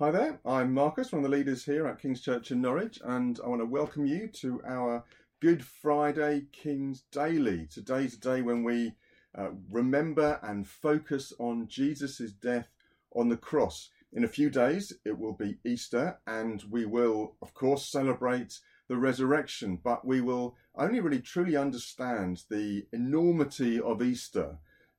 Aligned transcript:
Hi 0.00 0.10
there, 0.10 0.40
I'm 0.46 0.72
Marcus, 0.72 1.12
one 1.12 1.22
of 1.22 1.30
the 1.30 1.36
leaders 1.36 1.66
here 1.66 1.86
at 1.86 2.00
King's 2.00 2.22
Church 2.22 2.50
in 2.50 2.62
Norwich, 2.62 2.98
and 3.04 3.38
I 3.44 3.48
want 3.48 3.60
to 3.60 3.66
welcome 3.66 4.06
you 4.06 4.28
to 4.28 4.62
our 4.66 5.04
Good 5.40 5.62
Friday 5.62 6.46
King's 6.52 7.02
Daily. 7.12 7.66
Today's 7.70 8.14
a 8.14 8.18
day 8.18 8.40
when 8.40 8.64
we 8.64 8.94
uh, 9.36 9.50
remember 9.70 10.40
and 10.42 10.66
focus 10.66 11.34
on 11.38 11.68
Jesus' 11.68 12.32
death 12.32 12.70
on 13.14 13.28
the 13.28 13.36
cross. 13.36 13.90
In 14.10 14.24
a 14.24 14.28
few 14.28 14.48
days, 14.48 14.90
it 15.04 15.18
will 15.18 15.34
be 15.34 15.58
Easter, 15.66 16.18
and 16.26 16.64
we 16.70 16.86
will, 16.86 17.36
of 17.42 17.52
course, 17.52 17.86
celebrate 17.86 18.58
the 18.88 18.96
resurrection, 18.96 19.78
but 19.84 20.06
we 20.06 20.22
will 20.22 20.56
only 20.74 21.00
really 21.00 21.20
truly 21.20 21.56
understand 21.56 22.44
the 22.48 22.86
enormity 22.90 23.78
of 23.78 24.00
Easter, 24.00 24.56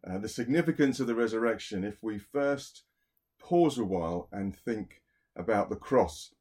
uh, 0.07 0.19
the 0.19 0.29
significance 0.29 0.99
of 0.99 1.07
the 1.07 1.15
resurrection, 1.15 1.83
if 1.83 2.03
we 2.03 2.19
first 2.19 2.83
pause 3.41 3.77
a 3.77 3.83
while 3.83 4.29
and 4.31 4.55
think 4.55 5.01
about 5.35 5.69
the 5.69 5.75
cross. 5.75 6.33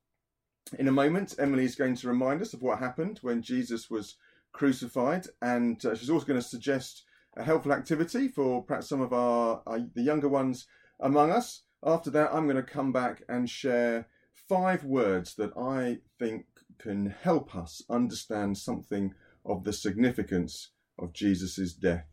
In 0.78 0.88
a 0.88 0.92
moment, 0.92 1.34
Emily 1.38 1.64
is 1.64 1.74
going 1.74 1.96
to 1.96 2.08
remind 2.08 2.42
us 2.42 2.54
of 2.54 2.62
what 2.62 2.78
happened 2.78 3.18
when 3.22 3.42
Jesus 3.42 3.90
was 3.90 4.16
crucified, 4.52 5.26
and 5.42 5.84
uh, 5.84 5.94
she's 5.94 6.10
also 6.10 6.26
going 6.26 6.40
to 6.40 6.46
suggest 6.46 7.04
a 7.36 7.42
helpful 7.42 7.72
activity 7.72 8.28
for 8.28 8.62
perhaps 8.62 8.88
some 8.88 9.00
of 9.00 9.12
our, 9.12 9.62
our 9.66 9.80
the 9.94 10.02
younger 10.02 10.28
ones 10.28 10.66
among 11.00 11.30
us. 11.30 11.62
After 11.84 12.10
that, 12.10 12.32
I'm 12.32 12.44
going 12.44 12.56
to 12.56 12.62
come 12.62 12.92
back 12.92 13.22
and 13.28 13.48
share 13.48 14.06
five 14.48 14.84
words 14.84 15.34
that 15.36 15.56
I 15.56 15.98
think 16.18 16.46
can 16.78 17.14
help 17.22 17.54
us 17.54 17.82
understand 17.88 18.58
something 18.58 19.14
of 19.44 19.64
the 19.64 19.72
significance 19.72 20.70
of 20.98 21.12
Jesus' 21.12 21.72
death. 21.72 22.06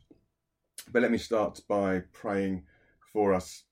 But 0.91 1.01
let 1.01 1.11
me 1.11 1.17
start 1.17 1.61
by 1.67 2.03
praying 2.13 2.63
for 3.11 3.33
us. 3.33 3.63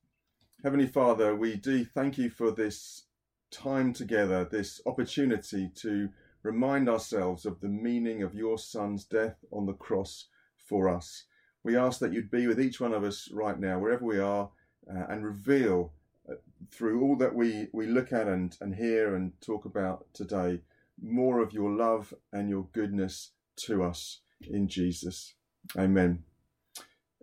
Heavenly 0.65 0.87
Father, 0.87 1.35
we 1.35 1.57
do 1.57 1.85
thank 1.85 2.17
you 2.17 2.31
for 2.31 2.49
this 2.49 3.03
time 3.51 3.93
together, 3.93 4.43
this 4.43 4.81
opportunity 4.87 5.69
to 5.75 6.09
remind 6.41 6.89
ourselves 6.89 7.45
of 7.45 7.59
the 7.59 7.67
meaning 7.67 8.23
of 8.23 8.33
your 8.33 8.57
Son's 8.57 9.05
death 9.05 9.45
on 9.51 9.67
the 9.67 9.73
cross 9.73 10.25
for 10.57 10.89
us. 10.89 11.25
We 11.63 11.77
ask 11.77 11.99
that 11.99 12.13
you'd 12.13 12.31
be 12.31 12.47
with 12.47 12.59
each 12.59 12.81
one 12.81 12.95
of 12.95 13.03
us 13.03 13.29
right 13.31 13.59
now, 13.59 13.77
wherever 13.77 14.03
we 14.03 14.17
are, 14.17 14.49
uh, 14.89 15.03
and 15.07 15.23
reveal 15.23 15.93
uh, 16.27 16.33
through 16.71 16.99
all 17.03 17.15
that 17.17 17.35
we, 17.35 17.67
we 17.71 17.85
look 17.85 18.11
at 18.11 18.27
and, 18.27 18.57
and 18.59 18.73
hear 18.73 19.15
and 19.15 19.33
talk 19.41 19.65
about 19.65 20.07
today 20.13 20.61
more 20.99 21.41
of 21.43 21.53
your 21.53 21.69
love 21.69 22.11
and 22.33 22.49
your 22.49 22.65
goodness 22.73 23.33
to 23.57 23.83
us 23.83 24.21
in 24.41 24.67
Jesus. 24.67 25.35
Amen. 25.77 26.23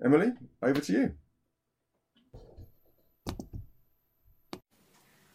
Emily, 0.01 0.31
over 0.63 0.81
to 0.81 0.93
you. 0.93 1.15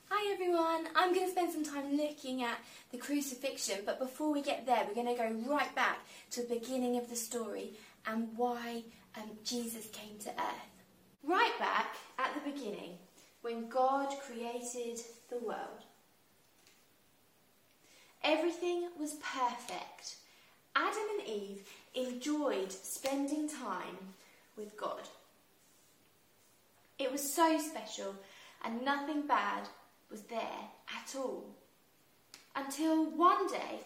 Hi 0.10 0.27
everyone, 0.40 0.86
I'm 0.96 1.16
going 1.16 1.26
to 1.26 1.32
spend 1.32 1.52
some 1.52 1.66
time 1.66 1.98
looking 1.98 2.44
at 2.44 2.60
the 2.92 2.98
crucifixion, 3.00 3.80
but 3.88 3.98
before 3.98 4.32
we 4.32 4.44
get 4.44 4.68
there, 4.68 4.86
we're 4.88 4.94
going 4.94 5.08
to 5.08 5.20
go 5.20 5.52
right 5.52 5.74
back 5.74 5.98
to 6.30 6.44
the 6.44 6.60
beginning 6.60 6.96
of 6.96 7.10
the 7.10 7.16
story 7.16 7.72
and 8.06 8.28
why 8.36 8.84
um, 9.16 9.32
Jesus 9.44 9.88
came 9.88 10.20
to 10.20 10.30
earth. 10.30 10.84
Right 11.24 11.54
back 11.58 11.96
at 12.20 12.36
the 12.36 12.52
beginning, 12.52 13.00
when 13.42 13.68
God 13.68 14.10
created 14.28 15.00
the 15.32 15.40
world, 15.40 15.82
everything 18.24 18.90
was 19.00 19.16
perfect. 19.16 20.18
Adam 20.76 21.04
and 21.18 21.28
Eve 21.28 21.68
enjoyed 21.96 22.72
spending 22.72 23.50
time 23.50 24.14
with 24.56 24.78
God. 24.78 25.10
It 27.00 27.12
was 27.12 27.34
so 27.34 27.58
special, 27.58 28.14
and 28.64 28.86
nothing 28.86 29.26
bad 29.26 29.68
was 30.10 30.22
there 30.24 30.70
at 30.90 31.16
all. 31.16 31.46
Until 32.56 33.06
one 33.12 33.48
day, 33.48 33.80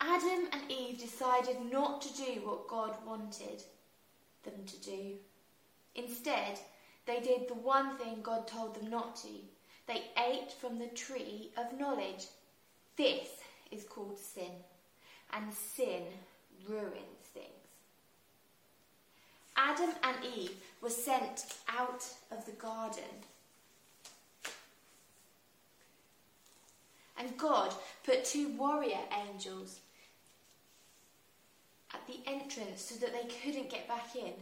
Adam 0.00 0.48
and 0.52 0.62
Eve 0.68 0.98
decided 0.98 1.56
not 1.70 2.02
to 2.02 2.16
do 2.16 2.40
what 2.44 2.68
God 2.68 2.94
wanted 3.06 3.62
them 4.44 4.64
to 4.66 4.80
do. 4.80 5.14
Instead, 5.94 6.58
they 7.06 7.20
did 7.20 7.48
the 7.48 7.54
one 7.54 7.96
thing 7.96 8.18
God 8.22 8.46
told 8.46 8.74
them 8.74 8.90
not 8.90 9.16
to. 9.16 9.28
They 9.86 10.02
ate 10.28 10.52
from 10.52 10.78
the 10.78 10.86
tree 10.88 11.50
of 11.56 11.78
knowledge. 11.78 12.26
This 12.96 13.28
is 13.70 13.84
called 13.84 14.18
sin, 14.18 14.52
and 15.32 15.52
sin 15.52 16.02
ruins 16.68 17.26
things. 17.32 17.46
Adam 19.56 19.90
and 20.02 20.16
Eve 20.36 20.56
were 20.80 20.90
sent 20.90 21.46
out 21.68 22.04
of 22.30 22.44
the 22.46 22.52
garden 22.52 23.24
And 27.22 27.38
God 27.38 27.72
put 28.04 28.24
two 28.24 28.48
warrior 28.58 28.98
angels 29.28 29.78
at 31.94 32.04
the 32.08 32.18
entrance 32.28 32.82
so 32.82 32.96
that 32.96 33.12
they 33.12 33.28
couldn't 33.28 33.70
get 33.70 33.86
back 33.86 34.16
in. 34.16 34.32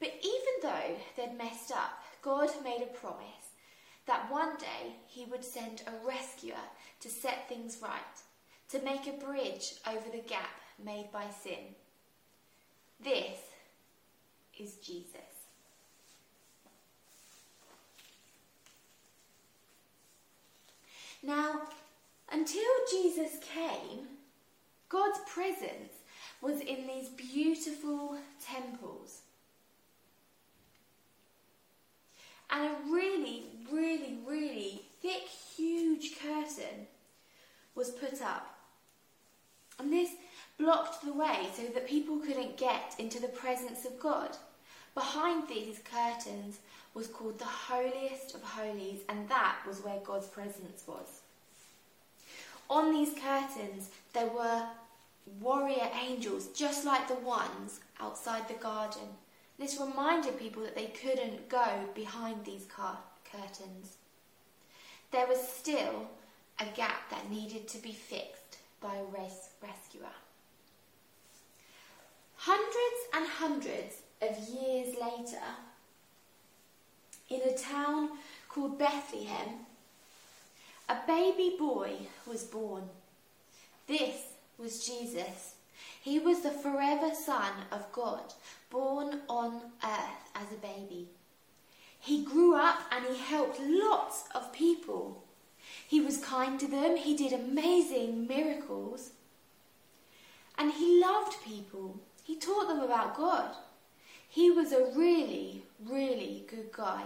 But 0.00 0.12
even 0.22 0.54
though 0.62 0.96
they'd 1.16 1.38
messed 1.38 1.70
up, 1.70 2.02
God 2.20 2.50
made 2.64 2.82
a 2.82 2.98
promise 2.98 3.52
that 4.06 4.30
one 4.30 4.56
day 4.56 4.94
he 5.06 5.24
would 5.26 5.44
send 5.44 5.82
a 5.86 6.06
rescuer 6.06 6.54
to 7.00 7.08
set 7.08 7.48
things 7.48 7.78
right, 7.80 8.00
to 8.70 8.82
make 8.82 9.06
a 9.06 9.24
bridge 9.24 9.74
over 9.88 10.10
the 10.10 10.28
gap 10.28 10.60
made 10.84 11.10
by 11.12 11.26
sin. 11.42 11.74
This 13.02 13.38
is 14.58 14.74
Jesus. 14.76 15.35
Now, 21.26 21.62
until 22.30 22.62
Jesus 22.88 23.32
came, 23.52 24.06
God's 24.88 25.18
presence 25.26 25.92
was 26.40 26.60
in 26.60 26.86
these 26.86 27.08
beautiful 27.08 28.16
temples. 28.44 29.22
And 32.48 32.70
a 32.70 32.76
really, 32.88 33.46
really, 33.72 34.18
really 34.24 34.82
thick, 35.02 35.22
huge 35.56 36.12
curtain 36.22 36.86
was 37.74 37.90
put 37.90 38.22
up. 38.22 38.56
And 39.80 39.92
this 39.92 40.10
blocked 40.58 41.04
the 41.04 41.12
way 41.12 41.48
so 41.56 41.64
that 41.74 41.88
people 41.88 42.18
couldn't 42.18 42.56
get 42.56 42.94
into 43.00 43.20
the 43.20 43.28
presence 43.28 43.84
of 43.84 43.98
God. 43.98 44.36
Behind 44.94 45.48
these 45.48 45.80
curtains 45.80 46.60
was 46.96 47.06
called 47.08 47.38
the 47.38 47.44
holiest 47.44 48.34
of 48.34 48.42
holies, 48.42 49.00
and 49.10 49.28
that 49.28 49.58
was 49.68 49.84
where 49.84 50.00
God's 50.02 50.28
presence 50.28 50.82
was. 50.86 51.20
On 52.70 52.90
these 52.90 53.12
curtains, 53.12 53.90
there 54.14 54.28
were 54.28 54.62
warrior 55.38 55.90
angels, 56.02 56.48
just 56.48 56.86
like 56.86 57.06
the 57.06 57.14
ones 57.16 57.80
outside 58.00 58.48
the 58.48 58.54
garden. 58.54 59.08
This 59.58 59.78
reminded 59.78 60.38
people 60.38 60.62
that 60.62 60.74
they 60.74 60.86
couldn't 60.86 61.50
go 61.50 61.66
behind 61.94 62.44
these 62.44 62.64
car- 62.64 62.98
curtains. 63.30 63.98
There 65.10 65.26
was 65.26 65.46
still 65.46 66.08
a 66.58 66.64
gap 66.74 67.10
that 67.10 67.30
needed 67.30 67.68
to 67.68 67.78
be 67.78 67.92
fixed 67.92 68.56
by 68.80 68.96
a 68.96 69.04
res- 69.04 69.50
rescuer. 69.62 70.16
Hundreds 72.36 73.00
and 73.14 73.26
hundreds 73.26 73.96
of 74.22 74.38
years 74.48 74.94
later, 74.94 75.44
in 77.28 77.40
a 77.42 77.56
town 77.56 78.10
called 78.48 78.78
Bethlehem, 78.78 79.66
a 80.88 80.96
baby 81.06 81.56
boy 81.58 81.94
was 82.26 82.44
born. 82.44 82.84
This 83.86 84.16
was 84.58 84.86
Jesus. 84.86 85.54
He 86.00 86.18
was 86.18 86.40
the 86.40 86.50
forever 86.50 87.10
Son 87.14 87.52
of 87.72 87.90
God, 87.92 88.32
born 88.70 89.20
on 89.28 89.60
earth 89.82 90.30
as 90.34 90.46
a 90.52 90.60
baby. 90.60 91.08
He 91.98 92.24
grew 92.24 92.54
up 92.54 92.78
and 92.92 93.04
he 93.04 93.18
helped 93.18 93.58
lots 93.60 94.24
of 94.34 94.52
people. 94.52 95.24
He 95.88 96.00
was 96.00 96.18
kind 96.18 96.58
to 96.60 96.68
them, 96.68 96.96
he 96.96 97.16
did 97.16 97.32
amazing 97.32 98.26
miracles. 98.26 99.10
And 100.56 100.72
he 100.72 101.00
loved 101.00 101.42
people. 101.44 102.00
He 102.22 102.36
taught 102.36 102.68
them 102.68 102.80
about 102.80 103.16
God. 103.16 103.50
He 104.28 104.50
was 104.50 104.72
a 104.72 104.90
really, 104.94 105.62
really 105.84 106.44
good 106.48 106.72
guy. 106.72 107.02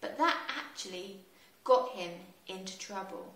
But 0.00 0.18
that 0.18 0.36
actually 0.58 1.18
got 1.64 1.90
him 1.90 2.12
into 2.46 2.78
trouble. 2.78 3.32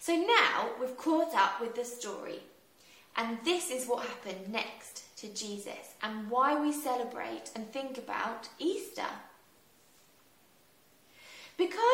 So 0.00 0.16
now 0.16 0.70
we've 0.80 0.96
caught 0.96 1.34
up 1.34 1.60
with 1.60 1.76
the 1.76 1.84
story, 1.84 2.40
and 3.16 3.38
this 3.44 3.70
is 3.70 3.86
what 3.86 4.06
happened 4.06 4.52
next 4.52 5.16
to 5.18 5.28
Jesus 5.28 5.94
and 6.02 6.28
why 6.28 6.60
we 6.60 6.72
celebrate 6.72 7.50
and 7.54 7.70
think 7.70 7.98
about 7.98 8.48
Easter. 8.58 9.06
Because 11.56 11.84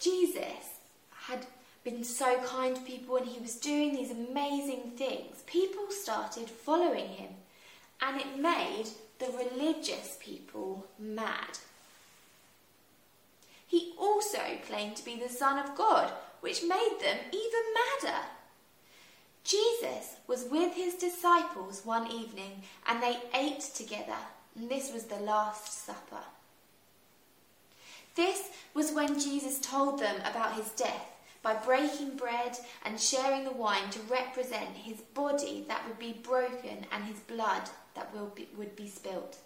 Jesus 0.00 0.78
had 1.10 1.46
been 1.84 2.02
so 2.04 2.38
kind 2.40 2.74
to 2.76 2.82
people 2.82 3.16
and 3.16 3.26
he 3.26 3.40
was 3.40 3.56
doing 3.56 3.92
these 3.92 4.10
amazing 4.10 4.92
things, 4.96 5.42
people 5.46 5.90
started 5.90 6.48
following 6.48 7.08
him 7.08 7.30
and 8.00 8.20
it 8.20 8.38
made 8.38 8.86
the 9.18 9.32
religious 9.36 10.16
people 10.20 10.86
mad. 10.98 11.58
he 13.68 13.92
also 13.98 14.40
claimed 14.66 14.96
to 14.96 15.04
be 15.04 15.16
the 15.16 15.28
Son 15.28 15.58
of 15.58 15.76
God, 15.76 16.10
which 16.40 16.62
made 16.62 16.96
them 17.00 17.18
even 17.32 17.74
madder. 18.02 18.20
Jesus 19.44 20.16
was 20.26 20.46
with 20.50 20.74
his 20.74 20.94
disciples 20.94 21.82
one 21.84 22.10
evening 22.10 22.62
and 22.88 23.02
they 23.02 23.18
ate 23.34 23.60
together, 23.60 24.16
and 24.56 24.70
this 24.70 24.92
was 24.92 25.04
the 25.04 25.20
Last 25.20 25.84
Supper. 25.84 26.24
This 28.14 28.48
was 28.74 28.92
when 28.92 29.20
Jesus 29.20 29.60
told 29.60 30.00
them 30.00 30.16
about 30.22 30.54
his 30.54 30.70
death 30.70 31.12
by 31.42 31.54
breaking 31.54 32.16
bread 32.16 32.56
and 32.84 32.98
sharing 32.98 33.44
the 33.44 33.52
wine 33.52 33.90
to 33.90 34.00
represent 34.10 34.70
his 34.70 35.00
body 35.14 35.64
that 35.68 35.86
would 35.86 35.98
be 35.98 36.20
broken 36.22 36.86
and 36.90 37.04
his 37.04 37.20
blood 37.20 37.70
that 37.98 38.34
be, 38.34 38.48
would 38.56 38.76
be 38.76 38.88
spilt. 38.88 39.38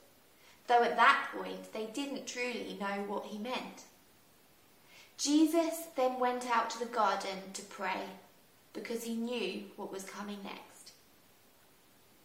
Though 0.66 0.82
at 0.82 0.96
that 0.96 1.28
point 1.34 1.72
they 1.72 1.86
didn't 1.86 2.26
truly 2.26 2.76
know 2.80 3.04
what 3.06 3.26
he 3.26 3.38
meant. 3.38 3.84
Jesus 5.18 5.86
then 5.96 6.18
went 6.18 6.50
out 6.50 6.70
to 6.70 6.78
the 6.78 6.86
garden 6.86 7.38
to 7.54 7.62
pray 7.62 8.02
because 8.72 9.04
he 9.04 9.14
knew 9.14 9.64
what 9.76 9.92
was 9.92 10.04
coming 10.04 10.38
next. 10.42 10.92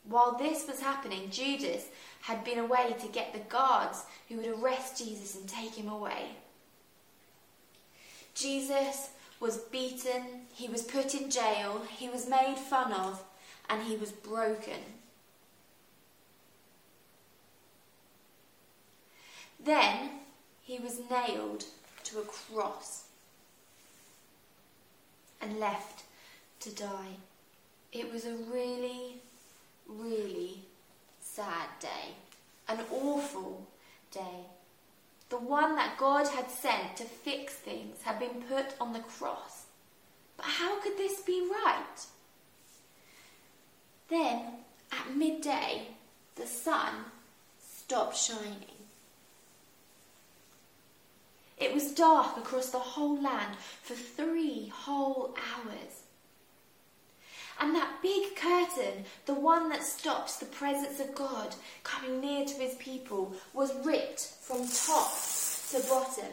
While 0.08 0.38
this 0.38 0.68
was 0.68 0.80
happening, 0.80 1.30
Judas 1.30 1.86
had 2.22 2.44
been 2.44 2.60
away 2.60 2.96
to 3.00 3.08
get 3.08 3.34
the 3.34 3.40
guards 3.40 4.04
who 4.28 4.38
would 4.38 4.48
arrest 4.48 4.98
Jesus 4.98 5.36
and 5.36 5.48
take 5.48 5.76
him 5.76 5.90
away. 5.90 6.30
Jesus 8.34 9.10
was 9.40 9.58
beaten, 9.58 10.24
he 10.54 10.68
was 10.68 10.82
put 10.82 11.14
in 11.14 11.30
jail, 11.30 11.82
he 11.98 12.10
was 12.10 12.30
made 12.30 12.58
fun 12.58 12.94
of, 12.94 13.24
and 13.70 13.84
he 13.84 13.98
was 13.98 14.12
broken. 14.12 14.80
Then 19.68 20.12
he 20.64 20.80
was 20.80 21.02
nailed 21.12 21.66
to 22.06 22.20
a 22.20 22.24
cross 22.24 23.04
and 25.42 25.60
left 25.60 26.04
to 26.62 26.70
die. 26.74 27.18
It 27.92 28.10
was 28.10 28.26
a 28.26 28.34
really, 28.34 29.16
really 29.86 30.62
sad 31.20 31.68
day, 31.82 32.16
an 32.70 32.80
awful 32.90 33.68
day. 34.10 34.46
The 35.28 35.38
one 35.38 35.76
that 35.76 35.98
God 35.98 36.30
had 36.30 36.50
sent 36.50 36.96
to 36.96 37.04
fix 37.04 37.54
things 37.56 38.04
had 38.04 38.20
been 38.20 38.44
put 38.50 38.68
on 38.80 38.94
the 38.94 39.00
cross. 39.00 39.66
But 40.38 40.46
how 40.46 40.80
could 40.80 40.98
this 40.98 41.20
be 41.24 41.46
right? 41.52 42.06
Then, 44.08 44.44
at 44.94 45.14
midday, 45.14 45.90
the 46.38 46.48
sun 46.48 46.94
stopped 47.60 48.16
shining. 48.16 48.77
It 51.58 51.74
was 51.74 51.92
dark 51.92 52.38
across 52.38 52.70
the 52.70 52.80
whole 52.80 53.20
land 53.22 53.56
for 53.82 53.96
three 53.96 54.72
whole 54.74 55.36
hours. 55.36 56.04
And 57.60 57.74
that 57.74 58.02
big 58.04 58.36
curtain, 58.36 59.06
the 59.26 59.34
one 59.34 59.70
that 59.70 59.84
stops 59.84 60.38
the 60.38 60.46
presence 60.46 61.00
of 61.00 61.16
God 61.16 61.56
coming 61.84 62.22
near 62.22 62.46
to 62.46 62.54
his 62.54 62.76
people, 62.76 63.34
was 63.54 63.74
ripped 63.84 64.22
from 64.42 64.68
top 64.68 65.12
to 65.72 65.80
bottom. 65.90 66.32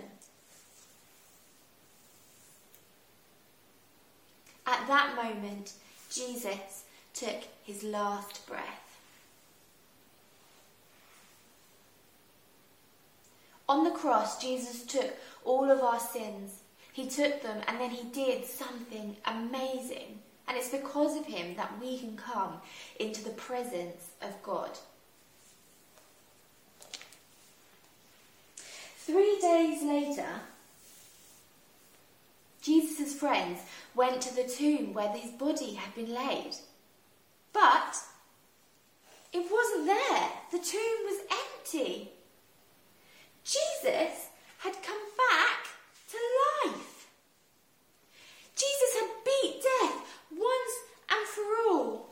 At 4.67 4.87
that 4.87 5.17
moment, 5.17 5.73
Jesus 6.12 6.85
took 7.15 7.44
his 7.62 7.82
last 7.82 8.47
breath. 8.47 8.83
On 13.69 13.84
the 13.84 13.90
cross, 13.90 14.40
Jesus 14.40 14.82
took 14.82 15.14
all 15.44 15.70
of 15.70 15.81
our 15.81 16.00
sins. 16.00 16.61
He 16.93 17.08
took 17.08 17.43
them 17.43 17.62
and 17.66 17.81
then 17.81 17.90
he 17.90 18.05
did 18.05 18.44
something 18.44 19.16
amazing. 19.25 20.20
And 20.46 20.56
it's 20.58 20.69
because 20.69 21.16
of 21.16 21.26
him 21.26 21.56
that 21.56 21.81
we 21.81 21.99
can 21.99 22.16
come 22.16 22.61
into 23.00 23.25
the 23.25 23.31
presence 23.31 24.11
of 24.20 24.43
God. 24.43 24.70
Three 28.96 29.38
days 29.40 29.82
later, 29.82 30.28
Jesus' 32.62 33.14
friends 33.14 33.60
went 33.94 34.22
to 34.22 34.34
the 34.34 34.44
tomb 34.49 34.94
where 34.94 35.12
his 35.12 35.31
body 35.32 35.75
had 35.75 35.94
been 35.94 36.14
laid. 36.14 36.55
But 37.52 37.96
it 39.32 39.46
wasn't 39.50 39.87
there. 39.87 40.28
The 40.52 40.58
tomb 40.58 40.99
was 41.05 41.20
empty. 41.31 42.10
Jesus 43.44 44.28
had 44.58 44.82
come 44.82 45.02
back 45.19 45.67
to 46.10 46.70
life. 46.70 47.08
Jesus 48.56 48.94
had 49.00 49.10
beat 49.25 49.62
death 49.62 50.20
once 50.31 50.75
and 51.10 51.26
for 51.26 51.43
all. 51.69 52.10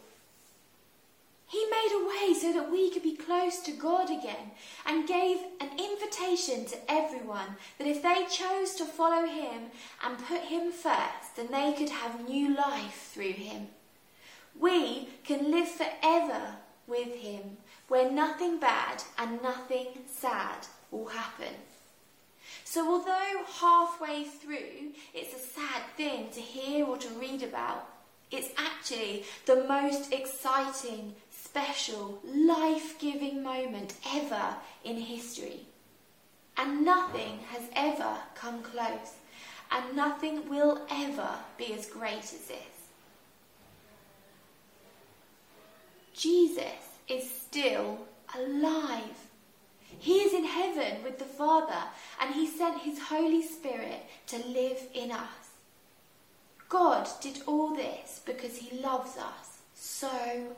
He 1.49 1.65
made 1.71 1.93
a 1.93 2.07
way 2.07 2.35
so 2.35 2.53
that 2.53 2.71
we 2.71 2.91
could 2.91 3.03
be 3.03 3.17
close 3.17 3.61
to 3.61 3.73
God 3.73 4.11
again 4.11 4.53
and 4.85 5.02
gave 5.13 5.39
an 5.61 5.69
invitation 5.79 6.65
to 6.65 6.77
everyone 6.91 7.57
that 7.77 7.87
if 7.87 8.03
they 8.03 8.25
chose 8.31 8.75
to 8.77 8.85
follow 8.87 9.27
Him 9.27 9.65
and 10.03 10.27
put 10.27 10.41
Him 10.41 10.73
first, 10.73 11.37
then 11.37 11.49
they 11.51 11.75
could 11.77 11.91
have 11.91 12.27
new 12.27 12.57
life 12.57 13.11
through 13.13 13.33
Him. 13.33 13.69
We 14.59 15.09
can 15.25 15.51
live 15.51 15.69
forever 15.69 16.57
with 16.87 17.15
Him 17.17 17.59
where 17.89 18.11
nothing 18.11 18.59
bad 18.59 19.03
and 19.19 19.43
nothing 19.43 19.89
sad 20.07 20.67
will 20.91 21.09
happen. 21.09 21.55
So, 22.65 22.91
although 22.91 23.45
halfway 23.61 24.25
through 24.25 24.95
it's 25.13 25.35
a 25.35 25.49
sad 25.55 25.83
thing 25.99 26.31
to 26.33 26.41
hear 26.41 26.87
or 26.87 26.97
to 26.97 27.09
read 27.21 27.43
about, 27.43 27.87
it's 28.31 28.49
actually 28.57 29.25
the 29.45 29.65
most 29.65 30.11
exciting, 30.11 31.15
special, 31.53 32.19
life 32.25 32.99
giving 32.99 33.43
moment 33.43 33.93
ever 34.15 34.57
in 34.85 34.97
history. 34.97 35.61
And 36.57 36.83
nothing 36.83 37.41
has 37.51 37.65
ever 37.77 38.17
come 38.35 38.63
close, 38.63 39.17
and 39.71 39.95
nothing 39.95 40.49
will 40.49 40.81
ever 40.91 41.29
be 41.59 41.75
as 41.75 41.85
great 41.87 42.25
as 42.25 42.47
this. 42.49 42.77
Jesus 46.15 46.83
is 47.07 47.31
still 47.31 47.99
alive. 48.35 49.19
He 49.99 50.21
is 50.21 50.33
in 50.33 50.47
heaven 50.47 51.03
with 51.05 51.19
the 51.19 51.27
Father, 51.27 51.83
and 52.19 52.35
He 52.35 52.47
sent 52.47 52.81
His 52.81 52.99
Holy 52.99 53.43
Spirit 53.43 54.07
to 54.29 54.39
live 54.47 54.79
in 54.95 55.13
us. 55.13 55.51
God 56.71 57.07
did 57.21 57.43
all 57.47 57.75
this 57.75 58.23
because 58.25 58.57
He 58.57 58.79
loves 58.79 59.19
us 59.19 59.59
so 59.75 60.09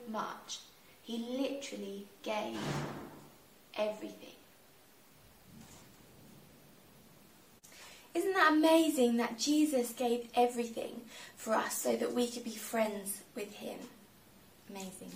much. 0.08 0.60
He 1.04 1.18
literally 1.18 2.06
gave 2.22 2.58
everything. 3.76 4.30
Isn't 8.14 8.32
that 8.32 8.52
amazing 8.52 9.16
that 9.16 9.38
Jesus 9.38 9.92
gave 9.92 10.28
everything 10.34 11.02
for 11.36 11.52
us 11.52 11.76
so 11.76 11.96
that 11.96 12.12
we 12.12 12.28
could 12.28 12.44
be 12.44 12.50
friends 12.50 13.20
with 13.34 13.52
Him? 13.54 13.78
Amazing. 14.70 15.10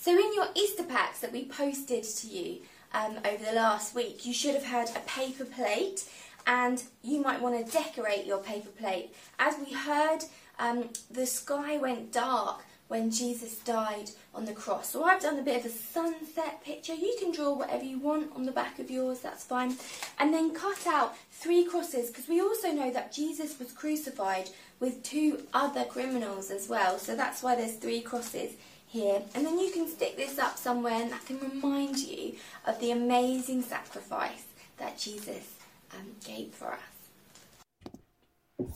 So, 0.00 0.12
in 0.12 0.34
your 0.34 0.48
Easter 0.56 0.82
packs 0.82 1.20
that 1.20 1.32
we 1.32 1.44
posted 1.44 2.02
to 2.02 2.26
you, 2.26 2.62
um, 2.94 3.18
over 3.24 3.44
the 3.44 3.52
last 3.52 3.94
week, 3.94 4.26
you 4.26 4.34
should 4.34 4.54
have 4.54 4.64
had 4.64 4.90
a 4.96 5.00
paper 5.00 5.44
plate 5.44 6.04
and 6.46 6.82
you 7.02 7.22
might 7.22 7.40
want 7.40 7.64
to 7.64 7.72
decorate 7.72 8.26
your 8.26 8.38
paper 8.38 8.70
plate. 8.70 9.14
As 9.38 9.54
we 9.58 9.72
heard, 9.72 10.20
um, 10.58 10.90
the 11.10 11.26
sky 11.26 11.76
went 11.76 12.12
dark 12.12 12.64
when 12.92 13.10
Jesus 13.10 13.56
died 13.60 14.10
on 14.34 14.44
the 14.44 14.52
cross. 14.52 14.90
So 14.90 15.02
I've 15.02 15.22
done 15.22 15.38
a 15.38 15.42
bit 15.42 15.60
of 15.60 15.64
a 15.64 15.74
sunset 15.74 16.62
picture. 16.62 16.92
You 16.92 17.16
can 17.18 17.32
draw 17.32 17.54
whatever 17.54 17.84
you 17.84 17.98
want 17.98 18.36
on 18.36 18.44
the 18.44 18.52
back 18.52 18.78
of 18.78 18.90
yours, 18.90 19.20
that's 19.20 19.44
fine. 19.44 19.76
And 20.18 20.34
then 20.34 20.52
cut 20.52 20.86
out 20.86 21.16
three 21.30 21.64
crosses 21.64 22.10
because 22.10 22.28
we 22.28 22.42
also 22.42 22.70
know 22.70 22.90
that 22.92 23.10
Jesus 23.10 23.58
was 23.58 23.72
crucified 23.72 24.50
with 24.78 25.02
two 25.02 25.44
other 25.54 25.84
criminals 25.84 26.50
as 26.50 26.68
well. 26.68 26.98
So 26.98 27.16
that's 27.16 27.42
why 27.42 27.56
there's 27.56 27.76
three 27.76 28.02
crosses 28.02 28.52
here. 28.86 29.22
And 29.34 29.46
then 29.46 29.58
you 29.58 29.70
can 29.72 29.88
stick 29.88 30.18
this 30.18 30.38
up 30.38 30.58
somewhere 30.58 31.00
and 31.00 31.10
that 31.12 31.24
can 31.24 31.40
remind 31.40 31.96
you 31.96 32.34
of 32.66 32.78
the 32.78 32.90
amazing 32.90 33.62
sacrifice 33.62 34.44
that 34.76 34.98
Jesus 34.98 35.54
um, 35.94 36.08
gave 36.26 36.52
for 36.52 36.74
us. 36.74 38.68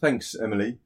Thanks, 0.00 0.34
Emily. 0.34 0.78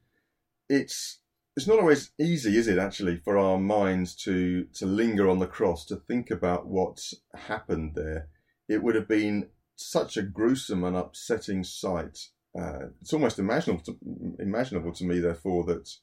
It's 0.67 1.19
it's 1.55 1.67
not 1.67 1.79
always 1.79 2.11
easy, 2.19 2.57
is 2.57 2.67
it, 2.67 2.77
actually, 2.77 3.17
for 3.17 3.37
our 3.37 3.57
minds 3.57 4.15
to 4.23 4.65
to 4.73 4.85
linger 4.85 5.29
on 5.29 5.39
the 5.39 5.47
cross, 5.47 5.85
to 5.85 5.95
think 5.95 6.29
about 6.29 6.67
what's 6.67 7.13
happened 7.33 7.93
there. 7.95 8.27
It 8.67 8.83
would 8.83 8.95
have 8.95 9.07
been 9.07 9.47
such 9.75 10.17
a 10.17 10.23
gruesome 10.23 10.83
and 10.83 10.95
upsetting 10.95 11.63
sight. 11.63 12.27
Uh, 12.57 12.87
it's 13.01 13.13
almost 13.13 13.39
imaginable 13.39 13.83
to, 13.83 13.97
imaginable 14.39 14.93
to 14.93 15.03
me, 15.05 15.19
therefore, 15.19 15.65
that 15.65 15.93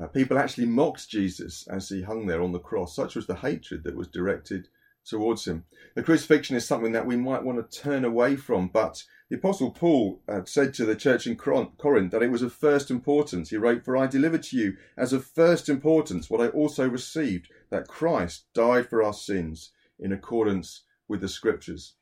uh, 0.00 0.06
people 0.08 0.38
actually 0.38 0.66
mocked 0.66 1.08
Jesus 1.08 1.66
as 1.68 1.88
he 1.88 2.02
hung 2.02 2.26
there 2.26 2.42
on 2.42 2.52
the 2.52 2.58
cross. 2.58 2.94
Such 2.94 3.16
was 3.16 3.26
the 3.26 3.36
hatred 3.36 3.84
that 3.84 3.96
was 3.96 4.08
directed 4.08 4.68
towards 5.06 5.46
Him. 5.46 5.64
The 5.94 6.02
crucifixion 6.02 6.56
is 6.56 6.66
something 6.66 6.92
that 6.92 7.06
we 7.06 7.16
might 7.16 7.44
want 7.44 7.58
to 7.58 7.80
turn 7.80 8.04
away 8.04 8.36
from, 8.36 8.68
but 8.68 9.02
the 9.28 9.36
Apostle 9.36 9.72
Paul 9.72 10.22
uh, 10.28 10.42
said 10.44 10.72
to 10.74 10.84
the 10.84 10.94
church 10.94 11.26
in 11.26 11.36
Corinth 11.36 12.12
that 12.12 12.22
it 12.22 12.30
was 12.30 12.42
of 12.42 12.52
first 12.52 12.90
importance. 12.90 13.50
He 13.50 13.56
wrote, 13.56 13.84
For 13.84 13.96
I 13.96 14.06
delivered 14.06 14.44
to 14.44 14.56
you 14.56 14.76
as 14.96 15.12
of 15.12 15.24
first 15.24 15.68
importance 15.68 16.30
what 16.30 16.40
I 16.40 16.48
also 16.48 16.88
received, 16.88 17.50
that 17.70 17.88
Christ 17.88 18.44
died 18.54 18.88
for 18.88 19.02
our 19.02 19.12
sins 19.12 19.72
in 19.98 20.12
accordance 20.12 20.84
with 21.08 21.22
the 21.22 21.28
Scriptures. 21.28 21.94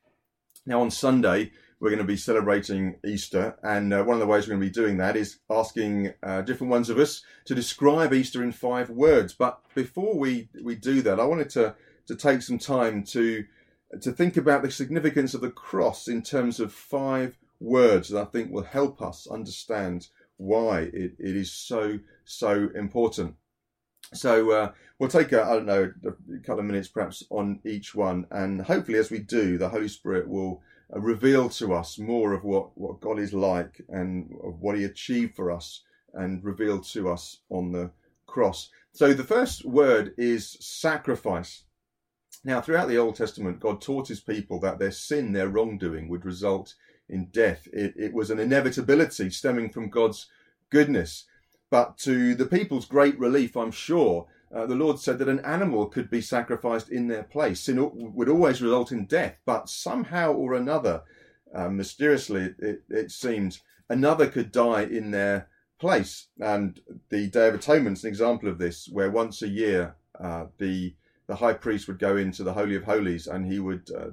Now, 0.66 0.80
on 0.80 0.90
Sunday, 0.90 1.52
we're 1.80 1.90
going 1.90 1.98
to 1.98 2.04
be 2.04 2.16
celebrating 2.16 2.96
Easter, 3.06 3.56
and 3.62 3.92
uh, 3.92 4.02
one 4.04 4.14
of 4.14 4.20
the 4.20 4.26
ways 4.26 4.46
we're 4.46 4.56
going 4.56 4.60
to 4.60 4.66
be 4.66 4.82
doing 4.82 4.96
that 4.98 5.16
is 5.16 5.38
asking 5.50 6.14
uh, 6.22 6.42
different 6.42 6.70
ones 6.70 6.88
of 6.88 6.98
us 6.98 7.22
to 7.44 7.54
describe 7.54 8.12
Easter 8.14 8.42
in 8.42 8.52
five 8.52 8.88
words. 8.88 9.34
But 9.34 9.60
before 9.74 10.18
we, 10.18 10.48
we 10.62 10.74
do 10.74 11.02
that, 11.02 11.20
I 11.20 11.24
wanted 11.24 11.50
to, 11.50 11.74
to 12.06 12.16
take 12.16 12.42
some 12.42 12.58
time 12.58 13.02
to 13.04 13.44
to 14.00 14.12
think 14.12 14.36
about 14.36 14.62
the 14.62 14.70
significance 14.70 15.34
of 15.34 15.40
the 15.40 15.50
cross 15.50 16.08
in 16.08 16.22
terms 16.22 16.58
of 16.58 16.72
five 16.72 17.38
words 17.60 18.08
that 18.08 18.20
I 18.20 18.24
think 18.24 18.50
will 18.50 18.64
help 18.64 19.00
us 19.00 19.26
understand 19.30 20.08
why 20.36 20.80
it, 20.92 21.14
it 21.18 21.36
is 21.36 21.52
so, 21.52 21.98
so 22.24 22.68
important. 22.74 23.36
So 24.12 24.50
uh, 24.50 24.72
we'll 24.98 25.08
take, 25.08 25.32
I 25.32 25.54
don't 25.54 25.66
know, 25.66 25.92
a 26.04 26.38
couple 26.40 26.60
of 26.60 26.66
minutes 26.66 26.88
perhaps 26.88 27.24
on 27.30 27.60
each 27.64 27.94
one. 27.94 28.26
And 28.30 28.62
hopefully, 28.62 28.98
as 28.98 29.10
we 29.10 29.20
do, 29.20 29.58
the 29.58 29.68
Holy 29.68 29.88
Spirit 29.88 30.28
will 30.28 30.62
uh, 30.94 31.00
reveal 31.00 31.48
to 31.50 31.74
us 31.74 31.98
more 31.98 32.32
of 32.32 32.44
what, 32.44 32.76
what 32.76 33.00
God 33.00 33.18
is 33.18 33.32
like 33.32 33.80
and 33.88 34.30
of 34.42 34.60
what 34.60 34.76
He 34.76 34.84
achieved 34.84 35.34
for 35.34 35.50
us 35.50 35.82
and 36.12 36.44
revealed 36.44 36.84
to 36.84 37.10
us 37.10 37.38
on 37.50 37.72
the 37.72 37.90
cross. 38.26 38.70
So 38.92 39.12
the 39.12 39.24
first 39.24 39.64
word 39.64 40.14
is 40.16 40.56
sacrifice. 40.60 41.64
Now, 42.44 42.60
throughout 42.60 42.88
the 42.88 42.98
Old 42.98 43.16
Testament, 43.16 43.58
God 43.58 43.80
taught 43.80 44.08
his 44.08 44.20
people 44.20 44.60
that 44.60 44.78
their 44.78 44.90
sin, 44.90 45.32
their 45.32 45.48
wrongdoing, 45.48 46.08
would 46.08 46.26
result 46.26 46.74
in 47.08 47.26
death. 47.26 47.66
It, 47.72 47.94
it, 47.96 48.12
was 48.12 48.30
an 48.30 48.38
inevitability 48.38 49.30
stemming 49.30 49.70
from 49.70 49.88
God's 49.88 50.26
goodness. 50.70 51.24
But 51.70 51.96
to 51.98 52.34
the 52.34 52.46
people's 52.46 52.86
great 52.86 53.18
relief, 53.18 53.56
I'm 53.56 53.70
sure, 53.70 54.26
uh, 54.54 54.66
the 54.66 54.74
Lord 54.74 54.98
said 54.98 55.18
that 55.18 55.28
an 55.28 55.40
animal 55.40 55.86
could 55.86 56.10
be 56.10 56.20
sacrificed 56.20 56.90
in 56.90 57.08
their 57.08 57.24
place. 57.24 57.60
Sin 57.60 57.90
would 57.94 58.28
always 58.28 58.62
result 58.62 58.92
in 58.92 59.06
death, 59.06 59.38
but 59.46 59.68
somehow 59.68 60.32
or 60.32 60.54
another, 60.54 61.02
uh, 61.54 61.68
mysteriously, 61.68 62.54
it, 62.58 62.82
it 62.90 63.10
seems, 63.10 63.62
another 63.88 64.28
could 64.28 64.52
die 64.52 64.82
in 64.82 65.10
their 65.10 65.48
place. 65.78 66.28
And 66.38 66.78
the 67.08 67.28
Day 67.28 67.48
of 67.48 67.54
Atonement 67.54 67.98
is 67.98 68.04
an 68.04 68.10
example 68.10 68.48
of 68.48 68.58
this, 68.58 68.88
where 68.88 69.10
once 69.10 69.42
a 69.42 69.48
year 69.48 69.96
uh, 70.20 70.46
the 70.58 70.94
the 71.26 71.36
high 71.36 71.54
priest 71.54 71.88
would 71.88 71.98
go 71.98 72.16
into 72.16 72.42
the 72.42 72.52
Holy 72.52 72.76
of 72.76 72.84
Holies 72.84 73.26
and 73.26 73.46
he 73.46 73.58
would 73.58 73.90
uh, 73.96 74.10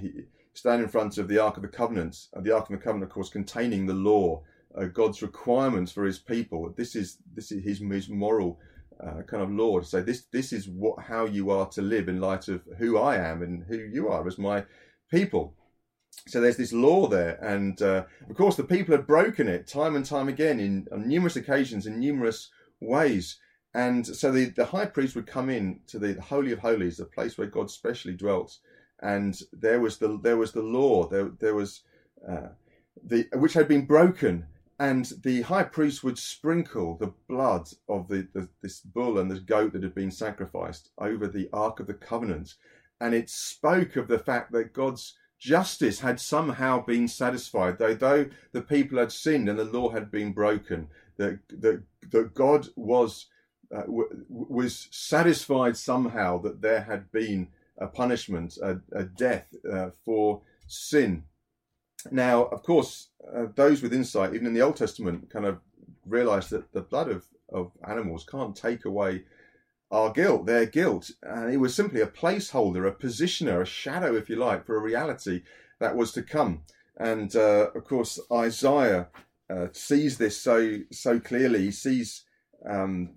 he, 0.00 0.24
stand 0.54 0.82
in 0.82 0.88
front 0.88 1.18
of 1.18 1.28
the 1.28 1.38
Ark 1.38 1.56
of 1.56 1.62
the 1.62 1.68
Covenant. 1.68 2.28
And 2.34 2.44
the 2.44 2.54
Ark 2.54 2.70
of 2.70 2.78
the 2.78 2.84
Covenant, 2.84 3.10
of 3.10 3.14
course, 3.14 3.30
containing 3.30 3.86
the 3.86 3.94
law, 3.94 4.42
uh, 4.76 4.84
God's 4.84 5.22
requirements 5.22 5.92
for 5.92 6.04
His 6.04 6.18
people. 6.18 6.72
This 6.76 6.94
is 6.94 7.18
this 7.34 7.52
is 7.52 7.64
His, 7.64 7.78
his 7.78 8.08
moral 8.08 8.58
uh, 9.02 9.22
kind 9.22 9.42
of 9.42 9.50
law 9.50 9.80
to 9.80 9.84
say 9.86 10.00
this 10.00 10.26
this 10.32 10.52
is 10.52 10.68
what 10.68 11.02
how 11.02 11.24
you 11.26 11.50
are 11.50 11.66
to 11.70 11.82
live 11.82 12.08
in 12.08 12.20
light 12.20 12.48
of 12.48 12.62
who 12.78 12.98
I 12.98 13.16
am 13.16 13.42
and 13.42 13.64
who 13.64 13.78
you 13.78 14.08
are 14.08 14.26
as 14.26 14.38
my 14.38 14.64
people. 15.10 15.54
So 16.28 16.40
there's 16.40 16.58
this 16.58 16.72
law 16.72 17.08
there, 17.08 17.42
and 17.42 17.80
uh, 17.80 18.04
of 18.28 18.36
course 18.36 18.56
the 18.56 18.64
people 18.64 18.94
had 18.94 19.06
broken 19.06 19.48
it 19.48 19.66
time 19.66 19.96
and 19.96 20.04
time 20.04 20.28
again 20.28 20.60
in 20.60 20.86
on 20.92 21.08
numerous 21.08 21.36
occasions 21.36 21.86
in 21.86 21.98
numerous 21.98 22.50
ways. 22.80 23.38
And 23.74 24.06
so 24.06 24.30
the, 24.30 24.46
the 24.46 24.66
high 24.66 24.86
priest 24.86 25.16
would 25.16 25.26
come 25.26 25.48
in 25.48 25.80
to 25.86 25.98
the, 25.98 26.12
the 26.14 26.22
Holy 26.22 26.52
of 26.52 26.58
Holies, 26.58 26.98
the 26.98 27.06
place 27.06 27.38
where 27.38 27.46
God 27.46 27.70
specially 27.70 28.14
dwelt, 28.14 28.58
and 29.00 29.38
there 29.52 29.80
was 29.80 29.98
the 29.98 30.18
there 30.22 30.36
was 30.36 30.52
the 30.52 30.62
law, 30.62 31.08
there 31.08 31.30
there 31.40 31.54
was 31.54 31.82
uh, 32.28 32.48
the 33.02 33.26
which 33.34 33.54
had 33.54 33.68
been 33.68 33.86
broken, 33.86 34.46
and 34.78 35.12
the 35.22 35.42
high 35.42 35.64
priest 35.64 36.04
would 36.04 36.18
sprinkle 36.18 36.96
the 36.96 37.12
blood 37.28 37.68
of 37.88 38.08
the, 38.08 38.28
the 38.34 38.48
this 38.60 38.80
bull 38.80 39.18
and 39.18 39.30
this 39.30 39.40
goat 39.40 39.72
that 39.72 39.82
had 39.82 39.94
been 39.94 40.10
sacrificed 40.10 40.90
over 40.98 41.26
the 41.26 41.48
Ark 41.52 41.80
of 41.80 41.86
the 41.86 41.94
Covenant, 41.94 42.54
and 43.00 43.14
it 43.14 43.30
spoke 43.30 43.96
of 43.96 44.06
the 44.06 44.18
fact 44.18 44.52
that 44.52 44.74
God's 44.74 45.16
justice 45.38 45.98
had 45.98 46.20
somehow 46.20 46.84
been 46.84 47.08
satisfied, 47.08 47.78
though 47.78 47.94
though 47.94 48.26
the 48.52 48.62
people 48.62 48.98
had 48.98 49.10
sinned 49.10 49.48
and 49.48 49.58
the 49.58 49.64
law 49.64 49.88
had 49.90 50.10
been 50.10 50.32
broken, 50.32 50.88
that 51.16 51.40
that, 51.48 51.82
that 52.10 52.34
God 52.34 52.68
was 52.76 53.26
uh, 53.74 53.82
w- 53.82 54.24
was 54.28 54.88
satisfied 54.90 55.76
somehow 55.76 56.38
that 56.42 56.60
there 56.60 56.82
had 56.82 57.10
been 57.12 57.48
a 57.78 57.86
punishment, 57.86 58.58
a, 58.62 58.80
a 58.92 59.04
death 59.04 59.46
uh, 59.70 59.90
for 60.04 60.42
sin. 60.66 61.24
Now, 62.10 62.44
of 62.44 62.62
course, 62.62 63.08
uh, 63.34 63.46
those 63.54 63.82
with 63.82 63.92
insight, 63.92 64.34
even 64.34 64.46
in 64.46 64.54
the 64.54 64.62
Old 64.62 64.76
Testament, 64.76 65.30
kind 65.30 65.46
of 65.46 65.58
realized 66.04 66.50
that 66.50 66.72
the 66.72 66.80
blood 66.80 67.08
of, 67.08 67.24
of 67.52 67.72
animals 67.88 68.24
can't 68.24 68.56
take 68.56 68.84
away 68.84 69.22
our 69.90 70.10
guilt, 70.12 70.46
their 70.46 70.66
guilt. 70.66 71.10
And 71.22 71.52
it 71.52 71.58
was 71.58 71.74
simply 71.74 72.00
a 72.00 72.06
placeholder, 72.06 72.88
a 72.88 72.92
positioner, 72.92 73.62
a 73.62 73.66
shadow, 73.66 74.16
if 74.16 74.28
you 74.28 74.36
like, 74.36 74.66
for 74.66 74.76
a 74.76 74.80
reality 74.80 75.42
that 75.80 75.96
was 75.96 76.12
to 76.12 76.22
come. 76.22 76.62
And 76.96 77.34
uh, 77.36 77.70
of 77.74 77.84
course, 77.84 78.18
Isaiah 78.32 79.08
uh, 79.50 79.68
sees 79.72 80.18
this 80.18 80.36
so 80.40 80.78
so 80.90 81.20
clearly. 81.20 81.64
He 81.64 81.70
sees 81.70 82.24
um, 82.68 83.10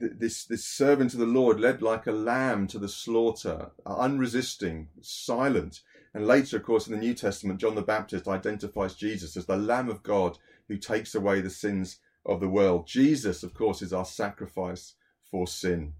this 0.00 0.44
this 0.44 0.64
servant 0.64 1.12
of 1.12 1.20
the 1.20 1.26
Lord 1.26 1.60
led 1.60 1.82
like 1.82 2.06
a 2.06 2.12
lamb 2.12 2.66
to 2.68 2.78
the 2.78 2.88
slaughter, 2.88 3.70
unresisting, 3.86 4.88
silent. 5.00 5.80
And 6.12 6.26
later, 6.26 6.56
of 6.56 6.64
course, 6.64 6.88
in 6.88 6.92
the 6.92 6.98
New 6.98 7.14
Testament, 7.14 7.60
John 7.60 7.74
the 7.76 7.82
Baptist 7.82 8.26
identifies 8.26 8.94
Jesus 8.94 9.36
as 9.36 9.46
the 9.46 9.56
Lamb 9.56 9.88
of 9.88 10.02
God 10.02 10.38
who 10.68 10.76
takes 10.76 11.14
away 11.14 11.40
the 11.40 11.50
sins 11.50 11.98
of 12.26 12.40
the 12.40 12.48
world. 12.48 12.86
Jesus, 12.86 13.42
of 13.42 13.54
course, 13.54 13.82
is 13.82 13.92
our 13.92 14.04
sacrifice 14.04 14.94
for 15.30 15.46
sin. 15.46 15.92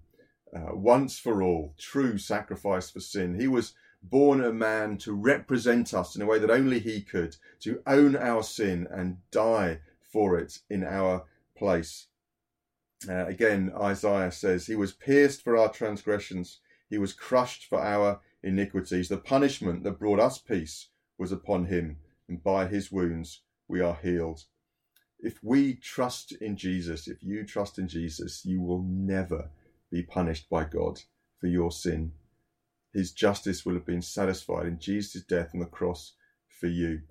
Uh, 0.53 0.75
once 0.75 1.17
for 1.17 1.41
all, 1.41 1.73
true 1.77 2.17
sacrifice 2.17 2.89
for 2.89 2.99
sin. 2.99 3.39
He 3.39 3.47
was 3.47 3.73
born 4.03 4.43
a 4.43 4.51
man 4.51 4.97
to 4.97 5.13
represent 5.13 5.93
us 5.93 6.15
in 6.15 6.21
a 6.21 6.25
way 6.25 6.39
that 6.39 6.49
only 6.49 6.79
he 6.79 7.01
could, 7.01 7.37
to 7.61 7.81
own 7.87 8.15
our 8.15 8.43
sin 8.43 8.87
and 8.91 9.17
die 9.31 9.79
for 10.01 10.37
it 10.37 10.59
in 10.69 10.83
our 10.83 11.23
place. 11.55 12.07
Uh, 13.09 13.25
again, 13.25 13.71
Isaiah 13.79 14.31
says, 14.31 14.67
He 14.67 14.75
was 14.75 14.93
pierced 14.93 15.43
for 15.43 15.57
our 15.57 15.71
transgressions, 15.71 16.59
He 16.89 16.97
was 16.97 17.13
crushed 17.13 17.65
for 17.65 17.81
our 17.81 18.21
iniquities. 18.43 19.09
The 19.09 19.17
punishment 19.17 19.83
that 19.83 19.99
brought 19.99 20.19
us 20.19 20.37
peace 20.37 20.89
was 21.17 21.31
upon 21.31 21.65
Him, 21.65 21.97
and 22.27 22.43
by 22.43 22.67
His 22.67 22.91
wounds 22.91 23.41
we 23.67 23.81
are 23.81 23.97
healed. 24.01 24.45
If 25.19 25.39
we 25.43 25.75
trust 25.75 26.31
in 26.33 26.57
Jesus, 26.57 27.07
if 27.07 27.23
you 27.23 27.45
trust 27.45 27.77
in 27.77 27.87
Jesus, 27.87 28.43
you 28.45 28.61
will 28.61 28.83
never 28.83 29.49
be 29.91 30.01
punished 30.01 30.49
by 30.49 30.63
God 30.65 31.01
for 31.39 31.47
your 31.47 31.71
sin. 31.71 32.13
His 32.93 33.11
justice 33.11 33.65
will 33.65 33.75
have 33.75 33.85
been 33.85 34.01
satisfied 34.01 34.65
in 34.65 34.79
Jesus' 34.79 35.23
death 35.23 35.51
on 35.53 35.59
the 35.59 35.65
cross 35.65 36.13
for 36.47 36.67
you. 36.67 37.01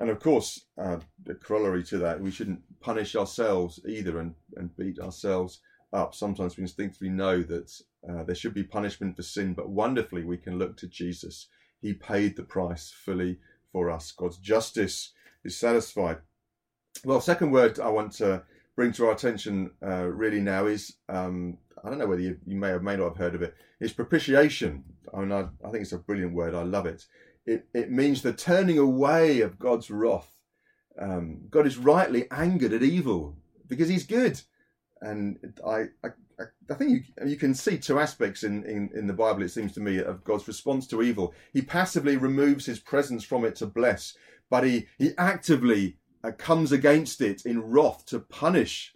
And 0.00 0.08
of 0.08 0.18
course, 0.18 0.64
uh, 0.78 0.96
the 1.24 1.34
corollary 1.34 1.84
to 1.84 1.98
that, 1.98 2.20
we 2.20 2.30
shouldn't 2.30 2.62
punish 2.80 3.14
ourselves 3.14 3.78
either 3.86 4.18
and, 4.18 4.34
and 4.56 4.74
beat 4.74 4.98
ourselves 4.98 5.60
up. 5.92 6.14
Sometimes 6.14 6.56
we 6.56 6.62
instinctively 6.62 7.10
know 7.10 7.42
that 7.42 7.70
uh, 8.08 8.24
there 8.24 8.34
should 8.34 8.54
be 8.54 8.64
punishment 8.64 9.14
for 9.14 9.22
sin, 9.22 9.52
but 9.52 9.68
wonderfully 9.68 10.24
we 10.24 10.38
can 10.38 10.58
look 10.58 10.78
to 10.78 10.86
Jesus. 10.88 11.48
He 11.82 11.92
paid 11.92 12.34
the 12.34 12.42
price 12.42 12.90
fully 12.90 13.40
for 13.72 13.90
us. 13.90 14.10
God's 14.10 14.38
justice 14.38 15.12
is 15.44 15.58
satisfied. 15.58 16.18
Well, 17.04 17.20
second 17.20 17.50
word 17.50 17.78
I 17.78 17.90
want 17.90 18.12
to 18.12 18.42
bring 18.76 18.92
to 18.92 19.06
our 19.06 19.12
attention 19.12 19.70
uh, 19.86 20.06
really 20.06 20.40
now 20.40 20.66
is 20.66 20.94
um, 21.10 21.58
I 21.84 21.90
don't 21.90 21.98
know 21.98 22.06
whether 22.06 22.22
you, 22.22 22.38
you, 22.46 22.56
may 22.56 22.70
or 22.70 22.80
may 22.80 22.96
not 22.96 23.08
have 23.08 23.16
heard 23.18 23.34
of 23.34 23.42
it. 23.42 23.54
it. 23.80 23.84
Is 23.84 23.92
propitiation. 23.92 24.84
I 25.14 25.20
mean, 25.20 25.32
I, 25.32 25.40
I 25.64 25.70
think 25.70 25.82
it's 25.82 25.92
a 25.92 25.98
brilliant 25.98 26.34
word. 26.34 26.54
I 26.54 26.62
love 26.62 26.86
it 26.86 27.04
it, 27.46 27.66
it 27.74 27.90
means 27.90 28.22
the 28.22 28.32
turning 28.32 28.78
away 28.78 29.40
of 29.40 29.58
God's 29.58 29.90
wrath. 29.90 30.36
Um, 31.00 31.42
God 31.50 31.66
is 31.66 31.78
rightly 31.78 32.26
angered 32.30 32.72
at 32.72 32.82
evil 32.82 33.36
because 33.68 33.88
he's 33.88 34.06
good. 34.06 34.40
And 35.00 35.38
I, 35.66 35.84
I, 36.04 36.10
I 36.70 36.74
think 36.74 36.90
you, 36.90 37.28
you 37.28 37.36
can 37.36 37.54
see 37.54 37.78
two 37.78 37.98
aspects 37.98 38.42
in, 38.44 38.64
in, 38.64 38.90
in 38.94 39.06
the 39.06 39.12
Bible, 39.12 39.42
it 39.42 39.50
seems 39.50 39.72
to 39.72 39.80
me, 39.80 39.98
of 39.98 40.24
God's 40.24 40.46
response 40.46 40.86
to 40.88 41.02
evil. 41.02 41.34
He 41.52 41.62
passively 41.62 42.16
removes 42.16 42.66
his 42.66 42.80
presence 42.80 43.24
from 43.24 43.44
it 43.44 43.56
to 43.56 43.66
bless, 43.66 44.14
but 44.50 44.64
he, 44.64 44.86
he 44.98 45.12
actively 45.16 45.96
uh, 46.22 46.32
comes 46.32 46.72
against 46.72 47.20
it 47.20 47.46
in 47.46 47.62
wrath 47.62 48.04
to 48.06 48.20
punish. 48.20 48.94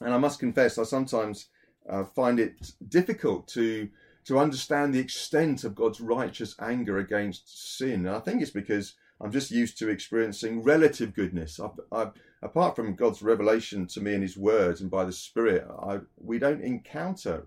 And 0.00 0.14
I 0.14 0.18
must 0.18 0.40
confess, 0.40 0.78
I 0.78 0.84
sometimes 0.84 1.46
uh, 1.88 2.04
find 2.04 2.40
it 2.40 2.72
difficult 2.88 3.48
to 3.48 3.88
to 4.28 4.38
understand 4.38 4.94
the 4.94 4.98
extent 4.98 5.64
of 5.64 5.74
God's 5.74 6.00
righteous 6.00 6.54
anger 6.60 6.98
against 6.98 7.76
sin. 7.76 8.06
And 8.06 8.10
I 8.10 8.20
think 8.20 8.40
it's 8.40 8.50
because 8.50 8.94
I'm 9.20 9.32
just 9.32 9.50
used 9.50 9.78
to 9.78 9.88
experiencing 9.88 10.62
relative 10.62 11.14
goodness. 11.14 11.58
I, 11.58 11.70
I, 11.90 12.10
apart 12.42 12.76
from 12.76 12.94
God's 12.94 13.22
revelation 13.22 13.86
to 13.88 14.00
me 14.00 14.14
in 14.14 14.22
His 14.22 14.36
words 14.36 14.80
and 14.80 14.90
by 14.90 15.04
the 15.04 15.12
Spirit, 15.12 15.66
I, 15.82 16.00
we 16.16 16.38
don't 16.38 16.62
encounter 16.62 17.46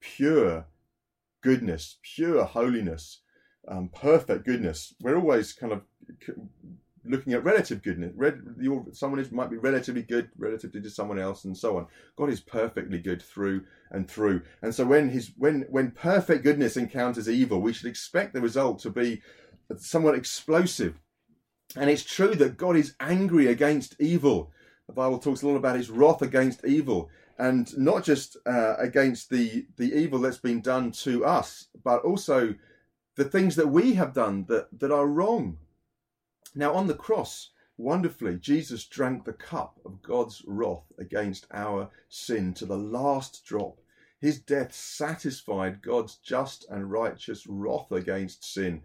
pure 0.00 0.66
goodness, 1.42 1.96
pure 2.02 2.44
holiness 2.44 3.20
um, 3.68 3.88
perfect 3.88 4.44
goodness. 4.44 4.94
We're 5.00 5.16
always 5.16 5.52
kind 5.52 5.72
of 5.72 5.82
looking 7.06 7.32
at 7.32 7.44
relative 7.44 7.82
goodness. 7.82 8.12
Red, 8.16 8.42
someone 8.92 9.20
is 9.20 9.30
might 9.30 9.50
be 9.50 9.56
relatively 9.56 10.02
good 10.02 10.30
relatively 10.38 10.80
to 10.80 10.90
someone 10.90 11.18
else, 11.18 11.44
and 11.44 11.56
so 11.56 11.76
on. 11.76 11.86
God 12.16 12.30
is 12.30 12.40
perfectly 12.40 12.98
good 12.98 13.22
through 13.22 13.64
and 13.90 14.08
through. 14.08 14.42
And 14.62 14.74
so 14.74 14.84
when 14.84 15.10
his 15.10 15.32
when 15.36 15.62
when 15.70 15.90
perfect 15.90 16.44
goodness 16.44 16.76
encounters 16.76 17.28
evil, 17.28 17.60
we 17.60 17.72
should 17.72 17.88
expect 17.88 18.34
the 18.34 18.40
result 18.40 18.78
to 18.80 18.90
be 18.90 19.22
somewhat 19.76 20.14
explosive. 20.14 20.98
And 21.76 21.90
it's 21.90 22.04
true 22.04 22.34
that 22.36 22.56
God 22.56 22.76
is 22.76 22.94
angry 23.00 23.46
against 23.48 23.96
evil. 23.98 24.52
The 24.86 24.94
Bible 24.94 25.18
talks 25.18 25.42
a 25.42 25.48
lot 25.48 25.56
about 25.56 25.76
his 25.76 25.90
wrath 25.90 26.22
against 26.22 26.64
evil, 26.64 27.10
and 27.38 27.76
not 27.78 28.04
just 28.04 28.36
uh, 28.46 28.76
against 28.78 29.30
the 29.30 29.66
the 29.76 29.92
evil 29.92 30.20
that's 30.20 30.38
been 30.38 30.60
done 30.60 30.92
to 30.92 31.24
us, 31.24 31.68
but 31.82 32.02
also 32.02 32.54
the 33.16 33.24
things 33.24 33.56
that 33.56 33.68
we 33.68 33.94
have 33.94 34.12
done 34.12 34.44
that 34.48 34.68
that 34.78 34.90
are 34.90 35.06
wrong 35.06 35.58
now, 36.54 36.72
on 36.74 36.86
the 36.86 36.94
cross, 36.94 37.50
wonderfully, 37.76 38.36
Jesus 38.36 38.84
drank 38.84 39.24
the 39.24 39.32
cup 39.32 39.80
of 39.84 40.02
God's 40.02 40.42
wrath 40.46 40.92
against 40.98 41.46
our 41.52 41.90
sin 42.08 42.54
to 42.54 42.66
the 42.66 42.78
last 42.78 43.44
drop. 43.44 43.80
His 44.20 44.38
death 44.38 44.72
satisfied 44.72 45.82
God's 45.82 46.16
just 46.16 46.64
and 46.70 46.90
righteous 46.90 47.46
wrath 47.46 47.90
against 47.90 48.44
sin. 48.44 48.82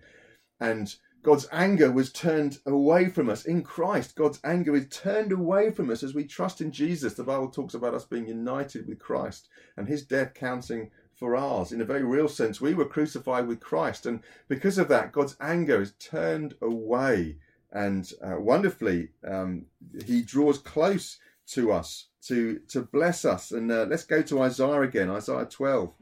And 0.59 0.93
God's 1.21 1.47
anger 1.51 1.91
was 1.91 2.11
turned 2.11 2.59
away 2.65 3.09
from 3.09 3.29
us 3.29 3.45
in 3.45 3.61
Christ. 3.61 4.15
God's 4.15 4.39
anger 4.43 4.75
is 4.75 4.88
turned 4.89 5.31
away 5.31 5.69
from 5.69 5.89
us 5.89 6.01
as 6.01 6.13
we 6.13 6.23
trust 6.23 6.61
in 6.61 6.71
Jesus. 6.71 7.13
The 7.13 7.23
Bible 7.23 7.49
talks 7.49 7.73
about 7.73 7.93
us 7.93 8.05
being 8.05 8.27
united 8.27 8.88
with 8.88 8.99
Christ 8.99 9.47
and 9.77 9.88
his 9.88 10.03
death 10.03 10.33
counting 10.33 10.91
for 11.13 11.35
ours. 11.35 11.71
In 11.71 11.81
a 11.81 11.85
very 11.85 12.03
real 12.03 12.29
sense, 12.29 12.61
we 12.61 12.73
were 12.73 12.85
crucified 12.85 13.47
with 13.47 13.59
Christ. 13.59 14.05
And 14.05 14.21
because 14.47 14.77
of 14.77 14.88
that, 14.88 15.11
God's 15.11 15.35
anger 15.41 15.81
is 15.81 15.93
turned 15.99 16.55
away 16.61 17.38
and 17.71 18.11
uh, 18.23 18.39
wonderfully 18.39 19.09
um, 19.27 19.65
he 20.05 20.21
draws 20.21 20.57
close 20.57 21.17
to 21.47 21.71
us 21.71 22.07
to 22.27 22.59
to 22.67 22.81
bless 22.81 23.25
us. 23.25 23.51
And 23.51 23.71
uh, 23.71 23.85
let's 23.89 24.03
go 24.05 24.21
to 24.21 24.41
isaiah 24.41 24.81
again 24.81 25.09
isaiah 25.09 25.45
12 25.45 25.93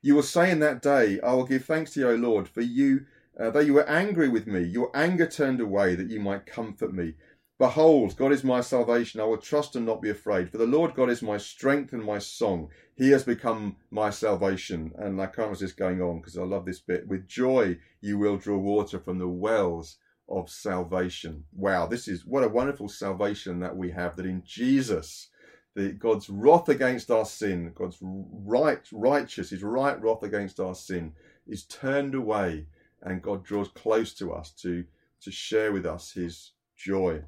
you 0.00 0.14
will 0.14 0.22
say 0.22 0.50
in 0.50 0.60
that 0.60 0.80
day 0.80 1.20
i 1.20 1.32
will 1.32 1.44
give 1.44 1.64
thanks 1.64 1.92
to 1.92 2.00
you 2.00 2.08
o 2.10 2.14
lord 2.14 2.48
for 2.48 2.60
you 2.60 3.04
uh, 3.38 3.50
though 3.50 3.60
you 3.60 3.74
were 3.74 3.88
angry 3.88 4.28
with 4.28 4.46
me 4.46 4.62
your 4.62 4.90
anger 4.94 5.26
turned 5.26 5.60
away 5.60 5.94
that 5.94 6.10
you 6.10 6.20
might 6.20 6.46
comfort 6.46 6.92
me. 6.92 7.14
Behold 7.58 8.16
god 8.16 8.32
is 8.32 8.44
my 8.44 8.60
salvation. 8.60 9.20
I 9.20 9.24
will 9.24 9.38
trust 9.38 9.76
and 9.76 9.86
not 9.86 10.02
be 10.02 10.10
afraid. 10.10 10.50
For 10.50 10.58
the 10.58 10.66
lord 10.66 10.94
god 10.94 11.10
is 11.10 11.22
my 11.22 11.36
strength 11.38 11.92
and 11.92 12.04
my 12.04 12.18
song. 12.18 12.68
He 12.96 13.10
has 13.10 13.24
become 13.24 13.76
my 13.90 14.10
salvation. 14.10 14.92
And 14.96 15.20
i 15.20 15.26
can't 15.26 15.50
resist 15.50 15.76
going 15.76 16.00
on 16.00 16.18
because 16.18 16.38
i 16.38 16.42
love 16.42 16.64
this 16.64 16.80
bit. 16.80 17.06
With 17.06 17.28
joy 17.28 17.78
you 18.00 18.18
will 18.18 18.36
draw 18.36 18.58
water 18.58 18.98
from 18.98 19.18
the 19.18 19.28
wells 19.28 19.98
of 20.28 20.50
salvation. 20.50 21.44
Wow, 21.52 21.86
this 21.86 22.08
is 22.08 22.26
what 22.26 22.44
a 22.44 22.48
wonderful 22.48 22.88
salvation 22.88 23.60
that 23.60 23.76
we 23.76 23.90
have 23.90 24.16
that 24.16 24.26
in 24.26 24.42
Jesus, 24.44 25.28
the 25.74 25.92
God's 25.92 26.28
wrath 26.28 26.68
against 26.68 27.10
our 27.10 27.24
sin, 27.24 27.72
God's 27.74 27.98
right 28.02 28.86
righteous, 28.92 29.50
his 29.50 29.62
right 29.62 30.00
wrath 30.00 30.22
against 30.22 30.60
our 30.60 30.74
sin 30.74 31.12
is 31.46 31.64
turned 31.64 32.14
away 32.14 32.66
and 33.02 33.22
God 33.22 33.44
draws 33.44 33.68
close 33.68 34.12
to 34.14 34.32
us 34.32 34.50
to 34.62 34.84
to 35.20 35.30
share 35.32 35.72
with 35.72 35.84
us 35.84 36.12
his 36.12 36.52
joy. 36.76 37.22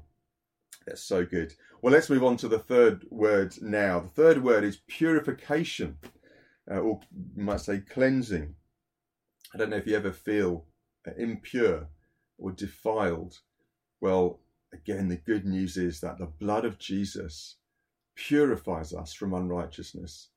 That's 0.85 1.03
so 1.03 1.25
good. 1.25 1.53
Well, 1.81 1.93
let's 1.93 2.09
move 2.09 2.23
on 2.23 2.37
to 2.37 2.47
the 2.47 2.59
third 2.59 3.05
word 3.09 3.55
now. 3.61 3.99
The 3.99 4.09
third 4.09 4.43
word 4.43 4.63
is 4.63 4.81
purification, 4.87 5.97
uh, 6.69 6.75
or 6.79 7.01
you 7.35 7.43
might 7.43 7.61
say 7.61 7.79
cleansing. 7.79 8.55
I 9.53 9.57
don't 9.57 9.69
know 9.69 9.77
if 9.77 9.87
you 9.87 9.95
ever 9.95 10.11
feel 10.11 10.65
uh, 11.07 11.11
impure 11.17 11.87
or 12.41 12.51
defiled. 12.51 13.39
Well, 14.01 14.39
again, 14.73 15.07
the 15.07 15.17
good 15.17 15.45
news 15.45 15.77
is 15.77 16.01
that 16.01 16.17
the 16.17 16.25
blood 16.25 16.65
of 16.65 16.79
Jesus 16.79 17.57
purifies 18.15 18.93
us 18.93 19.13
from 19.13 19.33
unrighteousness. 19.33 20.29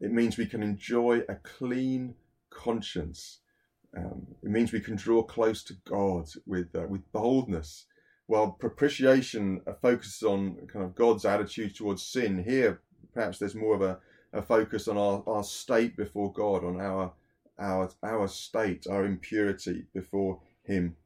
It 0.00 0.10
means 0.10 0.36
we 0.36 0.46
can 0.46 0.62
enjoy 0.62 1.20
a 1.28 1.36
clean 1.36 2.14
conscience. 2.50 3.40
Um, 3.96 4.26
it 4.42 4.50
means 4.50 4.72
we 4.72 4.80
can 4.80 4.96
draw 4.96 5.22
close 5.22 5.62
to 5.64 5.74
God 5.86 6.28
with 6.46 6.74
uh, 6.74 6.86
with 6.88 7.10
boldness. 7.12 7.86
While 8.26 8.52
propitiation 8.52 9.60
focuses 9.82 10.22
on 10.22 10.68
kind 10.72 10.84
of 10.84 10.94
God's 10.94 11.24
attitude 11.24 11.74
towards 11.74 12.02
sin, 12.02 12.44
here 12.44 12.80
perhaps 13.12 13.38
there's 13.38 13.56
more 13.56 13.74
of 13.74 13.82
a, 13.82 13.98
a 14.32 14.40
focus 14.40 14.86
on 14.86 14.96
our, 14.96 15.22
our 15.26 15.42
state 15.42 15.96
before 15.96 16.32
God, 16.32 16.64
on 16.64 16.80
our 16.80 17.12
our 17.58 17.90
our 18.02 18.28
state, 18.28 18.86
our 18.88 19.04
impurity 19.04 19.86
before 19.92 20.40
Him 20.62 20.96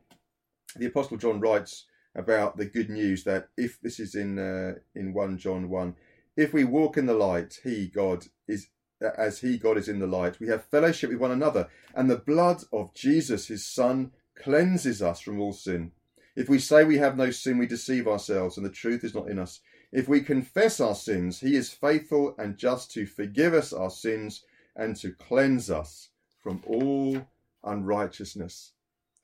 the 0.77 0.87
Apostle 0.87 1.17
John 1.17 1.41
writes 1.41 1.87
about 2.15 2.57
the 2.57 2.67
good 2.67 2.91
news 2.91 3.25
that 3.25 3.49
if 3.57 3.81
this 3.81 3.99
is 3.99 4.15
in 4.15 4.39
uh, 4.39 4.75
in 4.95 5.13
one 5.13 5.39
John 5.39 5.69
one, 5.69 5.97
if 6.37 6.53
we 6.53 6.65
walk 6.65 6.97
in 6.97 7.07
the 7.07 7.15
light, 7.15 7.61
He 7.63 7.89
God 7.89 8.27
is 8.47 8.69
as 9.01 9.41
He 9.41 9.59
God 9.59 9.79
is 9.79 9.89
in 9.89 9.99
the 9.99 10.07
light. 10.07 10.41
We 10.41 10.49
have 10.49 10.65
fellowship 10.65 11.11
with 11.11 11.19
one 11.19 11.31
another, 11.31 11.69
and 11.95 12.11
the 12.11 12.17
blood 12.17 12.63
of 12.73 12.95
Jesus, 12.95 13.49
His 13.49 13.67
Son, 13.67 14.13
cleanses 14.37 15.03
us 15.03 15.21
from 15.21 15.41
all 15.41 15.53
sin. 15.53 15.93
If 16.37 16.49
we 16.49 16.59
say 16.59 16.85
we 16.85 16.99
have 16.99 17.17
no 17.17 17.31
sin, 17.31 17.59
we 17.59 17.67
deceive 17.67 18.09
ourselves, 18.09 18.57
and 18.57 18.67
the 18.67 18.71
truth 18.71 19.05
is 19.05 19.15
not 19.15 19.29
in 19.29 19.39
us. 19.39 19.61
If 19.93 20.09
we 20.09 20.21
confess 20.21 20.81
our 20.81 20.97
sins, 20.97 21.41
He 21.41 21.55
is 21.55 21.71
faithful 21.71 22.35
and 22.39 22.57
just 22.57 22.91
to 22.93 23.07
forgive 23.07 23.55
us 23.55 23.73
our 23.73 23.91
sins 23.91 24.45
and 24.75 24.97
to 24.97 25.13
cleanse 25.13 25.71
us 25.71 26.09
from 26.43 26.63
all 26.67 27.27
unrighteousness. 27.63 28.74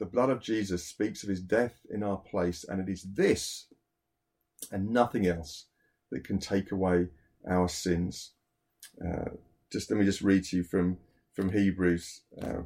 The 0.00 0.06
blood 0.06 0.30
of 0.30 0.40
Jesus 0.40 0.82
speaks 0.86 1.22
of 1.22 1.28
his 1.28 1.42
death 1.42 1.74
in 1.90 2.02
our 2.02 2.16
place, 2.16 2.64
and 2.64 2.80
it 2.80 2.90
is 2.90 3.02
this 3.02 3.66
and 4.72 4.90
nothing 4.90 5.26
else 5.26 5.66
that 6.10 6.24
can 6.24 6.38
take 6.38 6.72
away 6.72 7.08
our 7.46 7.68
sins. 7.68 8.32
Uh, 9.04 9.32
just 9.70 9.90
let 9.90 10.00
me 10.00 10.06
just 10.06 10.22
read 10.22 10.44
to 10.44 10.56
you 10.56 10.64
from 10.64 10.96
from 11.34 11.52
Hebrews. 11.52 12.22
Uh, 12.40 12.62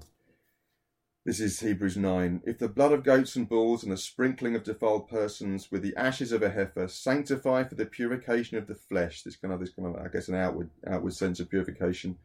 this 1.26 1.40
is 1.40 1.58
Hebrews 1.58 1.96
9. 1.96 2.42
If 2.44 2.58
the 2.58 2.68
blood 2.68 2.92
of 2.92 3.02
goats 3.02 3.34
and 3.34 3.48
bulls 3.48 3.82
and 3.82 3.90
the 3.90 3.96
sprinkling 3.96 4.54
of 4.54 4.62
defiled 4.62 5.08
persons 5.08 5.72
with 5.72 5.82
the 5.82 5.96
ashes 5.96 6.32
of 6.32 6.42
a 6.42 6.50
heifer 6.50 6.86
sanctify 6.86 7.64
for 7.64 7.74
the 7.74 7.86
purification 7.86 8.58
of 8.58 8.68
the 8.68 8.74
flesh, 8.74 9.22
this 9.22 9.36
kind 9.36 9.52
of 9.52 9.58
this 9.58 9.70
kind 9.70 9.88
of 9.88 10.00
I 10.00 10.08
guess 10.08 10.28
an 10.28 10.36
outward 10.36 10.70
outward 10.86 11.14
sense 11.14 11.40
of 11.40 11.50
purification, 11.50 12.16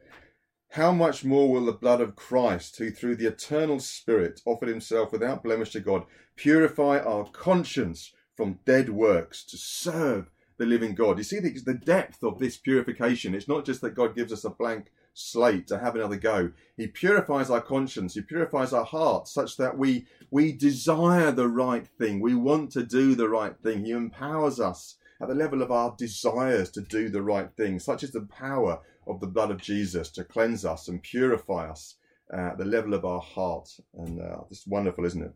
how 0.74 0.92
much 0.92 1.26
more 1.26 1.52
will 1.52 1.66
the 1.66 1.72
blood 1.72 2.00
of 2.00 2.16
Christ, 2.16 2.78
who 2.78 2.92
through 2.92 3.16
the 3.16 3.26
eternal 3.28 3.80
Spirit 3.80 4.42
offered 4.46 4.70
himself 4.70 5.12
without 5.12 5.44
blemish 5.44 5.72
to 5.72 5.80
God, 5.80 6.06
purify 6.36 7.00
our 7.00 7.26
conscience 7.26 8.14
from 8.36 8.60
dead 8.66 8.90
works 8.90 9.44
to 9.46 9.58
serve 9.58 10.30
the 10.58 10.68
living 10.68 10.94
God? 10.94 11.18
You 11.18 11.24
see 11.24 11.40
the, 11.40 11.60
the 11.66 11.74
depth 11.74 12.24
of 12.24 12.38
this 12.38 12.58
purification. 12.58 13.34
It's 13.34 13.48
not 13.48 13.66
just 13.66 13.82
that 13.82 13.96
God 13.96 14.16
gives 14.16 14.32
us 14.32 14.44
a 14.44 14.52
blank 14.52 14.92
slate 15.16 15.68
to 15.68 15.80
have 15.80 15.96
another 15.96 16.16
go. 16.16 16.52
He 16.78 16.86
purifies 16.86 17.50
our 17.50 17.62
conscience, 17.62 18.14
he 18.14 18.22
purifies 18.22 18.72
our 18.72 18.86
hearts 18.86 19.34
such 19.34 19.58
that 19.58 19.78
we 19.78 20.06
we 20.30 20.52
desire 20.52 21.32
the 21.32 21.48
right 21.48 21.88
thing. 21.88 22.20
We 22.20 22.36
want 22.36 22.72
to 22.74 22.84
do 22.84 23.16
the 23.16 23.28
right 23.28 23.58
thing. 23.58 23.84
He 23.86 23.92
empowers 23.92 24.60
us 24.60 24.98
at 25.20 25.28
the 25.28 25.36
level 25.36 25.62
of 25.62 25.72
our 25.72 25.96
desires 25.98 26.70
to 26.72 26.82
do 26.82 27.10
the 27.10 27.24
right 27.24 27.52
thing. 27.58 27.80
Such 27.80 28.04
is 28.04 28.12
the 28.12 28.22
power 28.22 28.80
of 29.10 29.20
the 29.20 29.28
blood 29.28 29.52
of 29.52 29.62
Jesus 29.62 30.10
to 30.12 30.24
cleanse 30.24 30.66
us 30.66 30.88
and 30.88 31.02
purify 31.02 31.70
us 31.70 31.96
at 32.32 32.58
the 32.58 32.66
level 32.66 32.94
of 32.94 33.06
our 33.06 33.22
heart. 33.22 33.70
And 33.98 34.22
uh, 34.22 34.42
it's 34.50 34.68
wonderful, 34.68 35.06
isn't 35.06 35.24
it? 35.24 35.34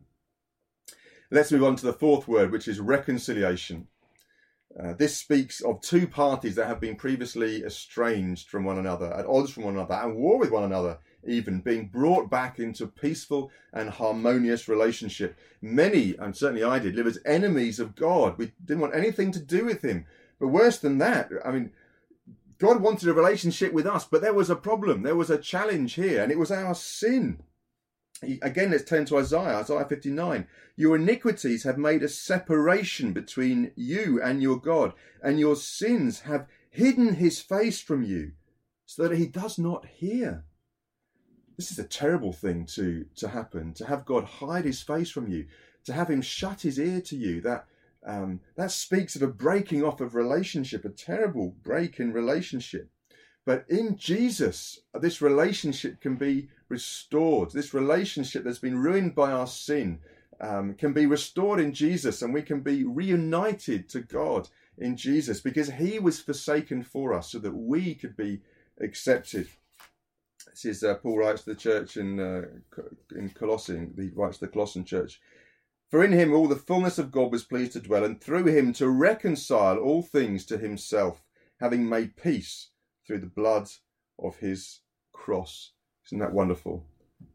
Let's 1.30 1.52
move 1.52 1.64
on 1.64 1.76
to 1.76 1.86
the 1.86 1.92
fourth 1.92 2.28
word, 2.28 2.52
which 2.52 2.68
is 2.68 2.80
reconciliation. 2.80 3.88
Uh, 4.78 4.92
this 4.92 5.16
speaks 5.16 5.60
of 5.60 5.80
two 5.80 6.06
parties 6.06 6.56
that 6.56 6.66
have 6.66 6.80
been 6.80 6.96
previously 6.96 7.62
estranged 7.64 8.48
from 8.48 8.64
one 8.64 8.78
another, 8.78 9.12
at 9.14 9.26
odds 9.26 9.50
from 9.50 9.64
one 9.64 9.74
another, 9.74 9.94
and 9.94 10.16
war 10.16 10.38
with 10.38 10.50
one 10.50 10.64
another, 10.64 10.98
even 11.26 11.60
being 11.60 11.88
brought 11.88 12.28
back 12.28 12.58
into 12.58 12.86
peaceful 12.86 13.50
and 13.72 13.88
harmonious 13.88 14.68
relationship. 14.68 15.38
Many, 15.62 16.16
and 16.18 16.36
certainly 16.36 16.64
I 16.64 16.80
did, 16.80 16.96
live 16.96 17.06
as 17.06 17.20
enemies 17.24 17.78
of 17.78 17.94
God. 17.94 18.36
We 18.36 18.52
didn't 18.64 18.80
want 18.80 18.96
anything 18.96 19.30
to 19.32 19.40
do 19.40 19.64
with 19.64 19.82
Him. 19.82 20.06
But 20.40 20.48
worse 20.48 20.78
than 20.78 20.98
that, 20.98 21.30
I 21.44 21.52
mean, 21.52 21.70
God 22.58 22.80
wanted 22.80 23.08
a 23.08 23.14
relationship 23.14 23.72
with 23.72 23.86
us, 23.86 24.04
but 24.04 24.22
there 24.22 24.34
was 24.34 24.50
a 24.50 24.56
problem. 24.56 25.02
There 25.02 25.16
was 25.16 25.30
a 25.30 25.38
challenge 25.38 25.94
here, 25.94 26.22
and 26.22 26.30
it 26.30 26.38
was 26.38 26.50
our 26.50 26.74
sin. 26.74 27.42
Again, 28.42 28.70
let's 28.70 28.84
turn 28.84 29.04
to 29.06 29.18
Isaiah, 29.18 29.58
Isaiah 29.58 29.84
59. 29.84 30.46
Your 30.76 30.96
iniquities 30.96 31.64
have 31.64 31.78
made 31.78 32.02
a 32.02 32.08
separation 32.08 33.12
between 33.12 33.72
you 33.74 34.20
and 34.22 34.40
your 34.40 34.58
God, 34.58 34.92
and 35.22 35.38
your 35.38 35.56
sins 35.56 36.20
have 36.20 36.46
hidden 36.70 37.14
his 37.14 37.40
face 37.40 37.80
from 37.80 38.02
you, 38.02 38.32
so 38.86 39.08
that 39.08 39.16
he 39.16 39.26
does 39.26 39.58
not 39.58 39.86
hear. 39.86 40.44
This 41.56 41.70
is 41.70 41.78
a 41.78 41.84
terrible 41.84 42.32
thing 42.32 42.66
to, 42.66 43.06
to 43.16 43.28
happen, 43.28 43.74
to 43.74 43.86
have 43.86 44.04
God 44.04 44.24
hide 44.24 44.64
his 44.64 44.82
face 44.82 45.10
from 45.10 45.28
you, 45.28 45.46
to 45.84 45.92
have 45.92 46.08
him 46.08 46.22
shut 46.22 46.62
his 46.62 46.78
ear 46.78 47.00
to 47.02 47.16
you. 47.16 47.40
That 47.40 47.66
um, 48.06 48.40
that 48.56 48.70
speaks 48.70 49.16
of 49.16 49.22
a 49.22 49.26
breaking 49.26 49.82
off 49.82 50.00
of 50.00 50.14
relationship, 50.14 50.84
a 50.84 50.90
terrible 50.90 51.56
break 51.62 51.98
in 51.98 52.12
relationship. 52.12 52.90
But 53.46 53.66
in 53.68 53.96
Jesus, 53.96 54.80
this 54.98 55.20
relationship 55.20 56.00
can 56.00 56.16
be 56.16 56.48
restored. 56.68 57.52
This 57.52 57.74
relationship 57.74 58.44
that's 58.44 58.58
been 58.58 58.78
ruined 58.78 59.14
by 59.14 59.32
our 59.32 59.46
sin 59.46 60.00
um, 60.40 60.74
can 60.74 60.92
be 60.92 61.06
restored 61.06 61.60
in 61.60 61.72
Jesus, 61.72 62.22
and 62.22 62.32
we 62.32 62.42
can 62.42 62.60
be 62.60 62.84
reunited 62.84 63.88
to 63.90 64.00
God 64.00 64.48
in 64.78 64.96
Jesus 64.96 65.40
because 65.40 65.70
He 65.70 65.98
was 65.98 66.20
forsaken 66.20 66.82
for 66.82 67.12
us 67.12 67.32
so 67.32 67.38
that 67.38 67.54
we 67.54 67.94
could 67.94 68.16
be 68.16 68.40
accepted. 68.80 69.48
This 70.50 70.64
is 70.64 70.84
uh, 70.84 70.94
Paul 70.96 71.18
writes 71.18 71.42
to 71.42 71.50
the 71.50 71.60
church 71.60 71.96
in 71.96 72.20
uh, 72.20 72.42
in 73.14 73.30
Colossae. 73.30 73.88
He 73.96 74.10
writes 74.14 74.38
to 74.38 74.46
the 74.46 74.52
Colossian 74.52 74.84
church. 74.84 75.20
For 75.90 76.02
in 76.02 76.12
him 76.12 76.32
all 76.32 76.48
the 76.48 76.56
fullness 76.56 76.98
of 76.98 77.12
God 77.12 77.30
was 77.30 77.44
pleased 77.44 77.72
to 77.72 77.80
dwell, 77.80 78.04
and 78.04 78.20
through 78.20 78.46
him 78.46 78.72
to 78.74 78.88
reconcile 78.88 79.78
all 79.78 80.02
things 80.02 80.44
to 80.46 80.58
himself, 80.58 81.22
having 81.60 81.88
made 81.88 82.16
peace 82.16 82.70
through 83.06 83.18
the 83.18 83.26
blood 83.26 83.68
of 84.18 84.36
his 84.38 84.80
cross. 85.12 85.72
Isn't 86.06 86.18
that 86.18 86.32
wonderful? 86.32 86.86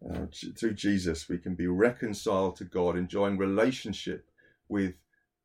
Uh, 0.07 0.25
through 0.57 0.73
Jesus, 0.73 1.29
we 1.29 1.37
can 1.37 1.55
be 1.55 1.67
reconciled 1.67 2.55
to 2.57 2.65
God, 2.65 2.97
enjoying 2.97 3.37
relationship 3.37 4.29
with 4.67 4.95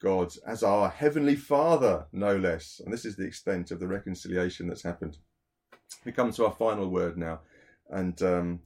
God 0.02 0.34
as 0.46 0.62
our 0.62 0.88
Heavenly 0.88 1.36
Father, 1.36 2.06
no 2.12 2.36
less. 2.36 2.80
And 2.84 2.92
this 2.92 3.04
is 3.04 3.16
the 3.16 3.26
extent 3.26 3.70
of 3.70 3.80
the 3.80 3.88
reconciliation 3.88 4.68
that's 4.68 4.82
happened. 4.82 5.18
We 6.04 6.12
come 6.12 6.32
to 6.32 6.46
our 6.46 6.52
final 6.52 6.88
word 6.88 7.16
now, 7.16 7.40
and 7.90 8.20
um, 8.22 8.60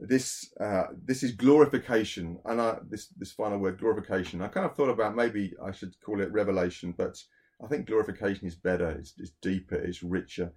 this 0.00 0.52
uh, 0.60 0.84
this 1.04 1.22
is 1.22 1.32
glorification. 1.32 2.38
And 2.44 2.60
I, 2.60 2.78
this 2.88 3.08
this 3.16 3.32
final 3.32 3.58
word, 3.58 3.78
glorification. 3.78 4.42
I 4.42 4.48
kind 4.48 4.66
of 4.66 4.74
thought 4.74 4.90
about 4.90 5.16
maybe 5.16 5.54
I 5.62 5.72
should 5.72 5.94
call 6.00 6.20
it 6.20 6.32
revelation, 6.32 6.94
but 6.96 7.18
I 7.62 7.66
think 7.68 7.86
glorification 7.86 8.46
is 8.46 8.54
better. 8.54 8.90
It's, 8.90 9.14
it's 9.18 9.32
deeper. 9.40 9.76
It's 9.76 10.02
richer. 10.02 10.52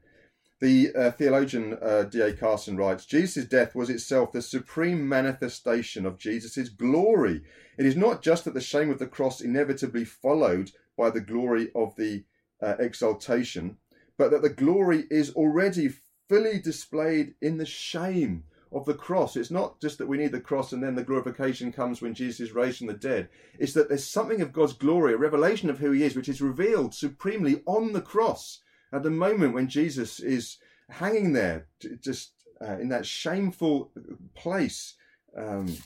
The 0.62 0.94
uh, 0.94 1.12
theologian 1.12 1.78
uh, 1.82 2.04
D.A. 2.04 2.34
Carson 2.34 2.76
writes 2.76 3.06
Jesus' 3.06 3.46
death 3.46 3.76
was 3.76 3.90
itself 3.90 4.34
the 4.34 4.42
supreme 4.42 5.08
manifestation 5.08 6.06
of 6.06 6.18
Jesus' 6.18 6.68
glory. 6.68 7.44
It 7.78 7.86
is 7.86 7.96
not 7.96 8.22
just 8.22 8.44
that 8.44 8.54
the 8.54 8.60
shame 8.60 8.90
of 8.90 9.00
the 9.00 9.08
cross 9.08 9.40
inevitably 9.40 10.04
followed 10.04 10.72
by 10.98 11.12
the 11.12 11.22
glory 11.22 11.72
of 11.74 11.96
the 11.96 12.26
uh, 12.62 12.76
exaltation, 12.78 13.78
but 14.18 14.32
that 14.32 14.42
the 14.42 14.50
glory 14.50 15.06
is 15.10 15.32
already 15.32 15.94
fully 16.28 16.60
displayed 16.60 17.36
in 17.42 17.58
the 17.58 17.66
shame 17.66 18.44
of 18.72 18.86
the 18.86 18.94
cross. 18.94 19.36
It's 19.36 19.52
not 19.52 19.80
just 19.82 19.98
that 19.98 20.08
we 20.08 20.18
need 20.18 20.32
the 20.32 20.40
cross 20.40 20.74
and 20.74 20.84
then 20.84 20.96
the 20.96 21.04
glorification 21.04 21.72
comes 21.72 22.02
when 22.02 22.14
Jesus 22.14 22.40
is 22.40 22.52
raised 22.52 22.80
from 22.80 22.88
the 22.88 22.94
dead. 22.94 23.30
It's 23.58 23.74
that 23.74 23.90
there's 23.90 24.06
something 24.06 24.42
of 24.42 24.54
God's 24.54 24.74
glory, 24.74 25.14
a 25.14 25.18
revelation 25.18 25.70
of 25.70 25.80
who 25.80 25.92
he 25.92 26.04
is, 26.04 26.16
which 26.16 26.30
is 26.30 26.42
revealed 26.42 26.94
supremely 26.94 27.62
on 27.66 27.94
the 27.94 28.02
cross 28.02 28.60
at 28.92 29.04
the 29.04 29.10
moment 29.10 29.54
when 29.54 29.68
Jesus 29.68 30.20
is 30.20 30.58
hanging 30.90 31.34
there, 31.34 31.68
just 32.02 32.34
uh, 32.62 32.78
in 32.80 32.90
that 32.90 33.06
shameful 33.06 33.92
place 34.36 34.96
um, 35.38 35.78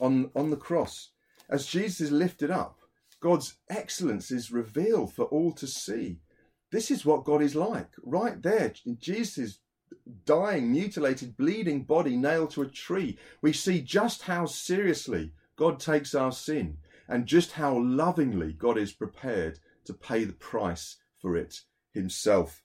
on, 0.00 0.30
on 0.34 0.50
the 0.50 0.56
cross. 0.56 1.10
As 1.48 1.66
Jesus 1.66 2.00
is 2.00 2.12
lifted 2.12 2.50
up, 2.50 2.78
God's 3.20 3.56
excellence 3.70 4.30
is 4.30 4.52
revealed 4.52 5.12
for 5.12 5.24
all 5.26 5.52
to 5.52 5.66
see. 5.66 6.18
This 6.70 6.90
is 6.90 7.06
what 7.06 7.24
God 7.24 7.42
is 7.42 7.54
like, 7.54 7.90
right 8.02 8.40
there. 8.42 8.72
Jesus' 8.98 9.60
dying, 10.24 10.70
mutilated, 10.70 11.36
bleeding 11.36 11.82
body 11.82 12.16
nailed 12.16 12.50
to 12.50 12.62
a 12.62 12.68
tree. 12.68 13.18
We 13.42 13.52
see 13.52 13.80
just 13.80 14.22
how 14.22 14.46
seriously 14.46 15.32
God 15.56 15.80
takes 15.80 16.14
our 16.14 16.32
sin 16.32 16.78
and 17.08 17.26
just 17.26 17.52
how 17.52 17.78
lovingly 17.78 18.52
God 18.52 18.78
is 18.78 18.92
prepared 18.92 19.58
to 19.84 19.94
pay 19.94 20.24
the 20.24 20.32
price 20.32 20.96
for 21.20 21.36
it 21.36 21.62
himself. 21.92 22.62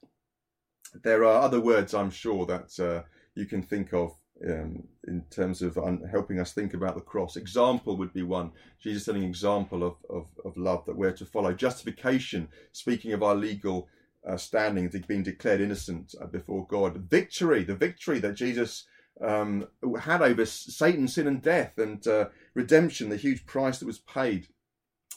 There 1.03 1.23
are 1.23 1.41
other 1.41 1.61
words, 1.61 1.93
I'm 1.93 2.11
sure, 2.11 2.45
that 2.47 2.79
uh, 2.79 3.03
you 3.35 3.45
can 3.45 3.61
think 3.61 3.93
of 3.93 4.15
um, 4.45 4.83
in 5.07 5.23
terms 5.29 5.61
of 5.61 5.77
un- 5.77 6.03
helping 6.09 6.39
us 6.39 6.51
think 6.51 6.73
about 6.73 6.95
the 6.95 7.01
cross. 7.01 7.35
Example 7.37 7.95
would 7.97 8.13
be 8.13 8.23
one. 8.23 8.51
Jesus 8.81 9.05
setting 9.05 9.23
example 9.23 9.83
of, 9.83 9.95
of, 10.09 10.25
of 10.43 10.57
love 10.57 10.85
that 10.85 10.97
we're 10.97 11.11
to 11.13 11.25
follow. 11.25 11.53
Justification, 11.53 12.49
speaking 12.71 13.13
of 13.13 13.23
our 13.23 13.35
legal 13.35 13.87
uh, 14.27 14.37
standing, 14.37 14.87
being 15.07 15.23
declared 15.23 15.61
innocent 15.61 16.15
uh, 16.21 16.27
before 16.27 16.65
God. 16.67 16.97
Victory, 17.09 17.63
the 17.63 17.75
victory 17.75 18.19
that 18.19 18.35
Jesus 18.35 18.85
um, 19.19 19.67
had 19.99 20.21
over 20.21 20.45
Satan, 20.45 21.07
sin, 21.07 21.27
and 21.27 21.41
death, 21.41 21.77
and 21.77 22.05
uh, 22.07 22.29
redemption, 22.53 23.09
the 23.09 23.17
huge 23.17 23.45
price 23.45 23.79
that 23.79 23.85
was 23.85 23.99
paid. 23.99 24.47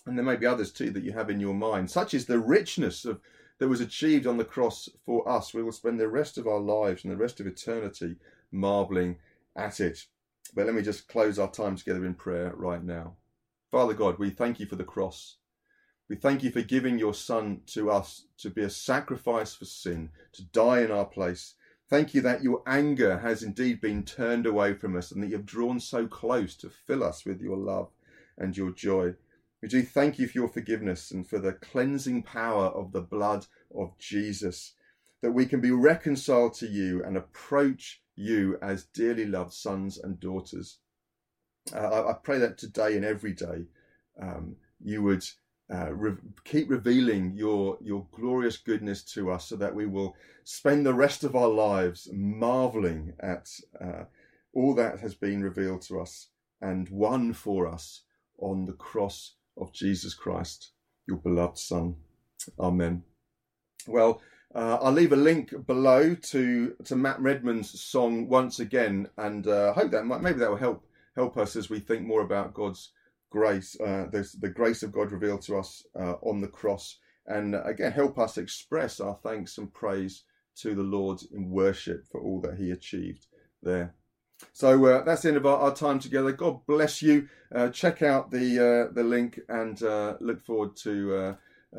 And 0.07 0.19
there 0.19 0.25
may 0.25 0.37
be 0.37 0.47
others 0.47 0.73
too 0.73 0.91
that 0.91 1.05
you 1.05 1.13
have 1.13 1.31
in 1.31 1.41
your 1.41 1.55
mind. 1.55 1.91
Such 1.91 2.15
is 2.15 2.27
the 2.27 2.39
richness 2.39 3.05
of 3.05 3.21
that 3.59 3.69
was 3.69 3.81
achieved 3.81 4.27
on 4.27 4.37
the 4.37 4.45
cross 4.45 4.89
for 5.07 5.29
us. 5.29 5.55
We 5.55 5.63
will 5.63 5.73
spend 5.73 6.01
the 6.01 6.09
rest 6.09 6.39
of 6.39 6.47
our 6.47 6.61
lives 6.61 7.05
and 7.05 7.13
the 7.13 7.17
rest 7.17 7.41
of 7.41 7.47
eternity 7.47 8.17
marveling 8.51 9.17
at 9.57 9.81
it. 9.81 10.05
But 10.55 10.67
let 10.67 10.75
me 10.75 10.83
just 10.83 11.09
close 11.09 11.39
our 11.39 11.51
time 11.51 11.77
together 11.77 12.05
in 12.05 12.15
prayer 12.15 12.53
right 12.57 12.83
now. 12.83 13.15
Father 13.71 13.95
God, 13.95 14.19
we 14.19 14.31
thank 14.31 14.61
you 14.61 14.67
for 14.67 14.77
the 14.77 14.85
cross. 14.85 15.37
We 16.09 16.17
thank 16.17 16.43
you 16.43 16.51
for 16.51 16.61
giving 16.61 16.99
your 16.99 17.15
Son 17.15 17.63
to 17.69 17.91
us 17.91 18.27
to 18.39 18.51
be 18.51 18.63
a 18.63 18.71
sacrifice 18.71 19.55
for 19.55 19.65
sin, 19.65 20.11
to 20.33 20.45
die 20.45 20.83
in 20.83 20.91
our 20.91 21.07
place. 21.07 21.55
Thank 21.89 22.13
you 22.13 22.21
that 22.23 22.43
your 22.43 22.63
anger 22.67 23.19
has 23.19 23.43
indeed 23.43 23.81
been 23.81 24.03
turned 24.05 24.47
away 24.47 24.75
from 24.75 24.97
us 24.97 25.11
and 25.11 25.23
that 25.23 25.31
you've 25.31 25.47
drawn 25.47 25.81
so 25.81 26.07
close 26.07 26.57
to 26.57 26.69
fill 26.69 27.03
us 27.03 27.25
with 27.25 27.41
your 27.41 27.57
love 27.57 27.91
and 28.37 28.57
your 28.57 28.71
joy. 28.71 29.15
We 29.63 29.69
do 29.69 29.83
thank 29.83 30.19
you 30.19 30.27
for 30.27 30.39
your 30.39 30.49
forgiveness 30.49 31.11
and 31.11 31.27
for 31.27 31.39
the 31.39 31.55
cleansing 31.55 32.25
power 32.25 32.67
of 32.67 32.93
the 32.93 33.01
blood 33.01 33.47
of 33.75 33.97
Jesus, 33.99 34.75
that 35.23 35.33
we 35.33 35.47
can 35.47 35.61
be 35.61 35.71
reconciled 35.71 36.53
to 36.55 36.67
you 36.67 37.03
and 37.03 37.17
approach 37.17 38.03
you 38.15 38.59
as 38.61 38.85
dearly 38.85 39.25
loved 39.25 39.55
sons 39.55 39.97
and 39.97 40.21
daughters. 40.21 40.79
Uh, 41.75 42.09
I, 42.09 42.13
pray 42.23 42.39
that 42.41 42.59
today 42.59 42.95
and 42.95 43.07
every 43.07 43.33
day 43.33 43.65
um, 44.21 44.57
you 44.83 45.03
would 45.03 45.25
uh, 45.73 45.93
re- 45.93 46.17
keep 46.45 46.69
revealing 46.71 47.33
your 47.35 47.79
your 47.81 48.07
glorious 48.13 48.57
goodness 48.57 49.03
to 49.03 49.31
us, 49.31 49.47
so 49.47 49.57
that 49.57 49.75
we 49.75 49.87
will 49.87 50.15
spend 50.45 50.85
the 50.85 50.95
rest 50.95 51.25
of 51.25 51.35
our 51.35 51.49
lives 51.49 52.09
marveling 52.13 53.15
at 53.21 53.49
uh, 53.81 54.05
all 54.53 54.75
that 54.75 55.01
has 55.01 55.15
been 55.15 55.43
revealed 55.43 55.83
to 55.83 56.01
us 56.01 56.29
and 56.61 56.89
won 56.89 57.33
for 57.33 57.67
us 57.67 58.03
on 58.39 58.65
the 58.65 58.73
cross 58.73 59.37
of 59.57 59.73
Jesus 59.73 60.15
Christ, 60.15 60.73
your 61.07 61.19
beloved 61.19 61.59
Son. 61.59 61.97
Amen. 62.59 63.03
Well, 63.87 64.21
uh, 64.55 64.79
I'll 64.81 64.93
leave 64.93 65.13
a 65.13 65.17
link 65.17 65.67
below 65.67 66.15
to 66.15 66.75
to 66.85 66.97
Matt 66.97 67.21
Redman's 67.21 67.81
song 67.81 68.29
once 68.29 68.61
again, 68.61 69.09
and 69.17 69.47
uh, 69.47 69.73
hope 69.73 69.91
that 69.91 70.05
might, 70.05 70.23
maybe 70.23 70.39
that 70.39 70.51
will 70.51 70.57
help 70.57 70.87
help 71.17 71.37
us 71.37 71.57
as 71.57 71.71
we 71.71 71.81
think 71.81 72.03
more 72.03 72.23
about 72.23 72.55
God's 72.55 72.93
grace, 73.31 73.77
uh, 73.81 74.07
the, 74.11 74.29
the 74.41 74.49
grace 74.49 74.83
of 74.83 74.93
God 74.93 75.13
revealed 75.13 75.43
to 75.43 75.57
us 75.57 75.85
uh, 75.99 76.15
on 76.23 76.41
the 76.41 76.49
cross, 76.49 76.99
and 77.27 77.55
uh, 77.55 77.63
again 77.65 77.93
help 77.93 78.19
us 78.19 78.39
express 78.39 79.01
our 79.01 79.19
thanks 79.23 79.59
and 79.59 79.73
praise 79.73 80.25
to 80.57 80.75
the 80.75 80.83
Lord 80.83 81.21
in 81.33 81.51
worship 81.51 82.07
for 82.11 82.21
all 82.21 82.41
that 82.43 82.59
He 82.59 82.71
achieved 82.71 83.27
there. 83.63 83.95
So 84.53 84.85
uh, 84.87 85.05
that's 85.05 85.23
the 85.23 85.29
end 85.29 85.37
of 85.37 85.47
our, 85.47 85.59
our, 85.59 85.75
time 85.75 85.99
together. 85.99 86.33
God 86.33 86.61
bless 86.67 87.03
you. 87.03 87.29
Uh, 87.55 87.71
check 87.71 88.03
out 88.03 88.31
the 88.31 88.89
uh, 88.89 88.93
the 88.93 89.05
link 89.05 89.41
and 89.49 89.81
uh, 89.83 90.17
look 90.21 90.43
forward 90.43 90.77
to 90.77 91.37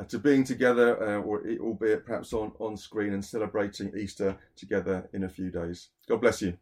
to 0.09 0.19
being 0.19 0.43
together, 0.43 0.95
or 1.19 1.41
albeit 1.61 2.05
perhaps 2.05 2.33
on 2.33 2.51
on 2.59 2.75
screen 2.75 3.13
and 3.13 3.23
celebrating 3.23 3.93
Easter 3.97 4.37
together 4.57 5.09
in 5.13 5.23
a 5.23 5.29
few 5.29 5.49
days. 5.49 5.89
God 6.07 6.19
bless 6.21 6.41
you. 6.41 6.57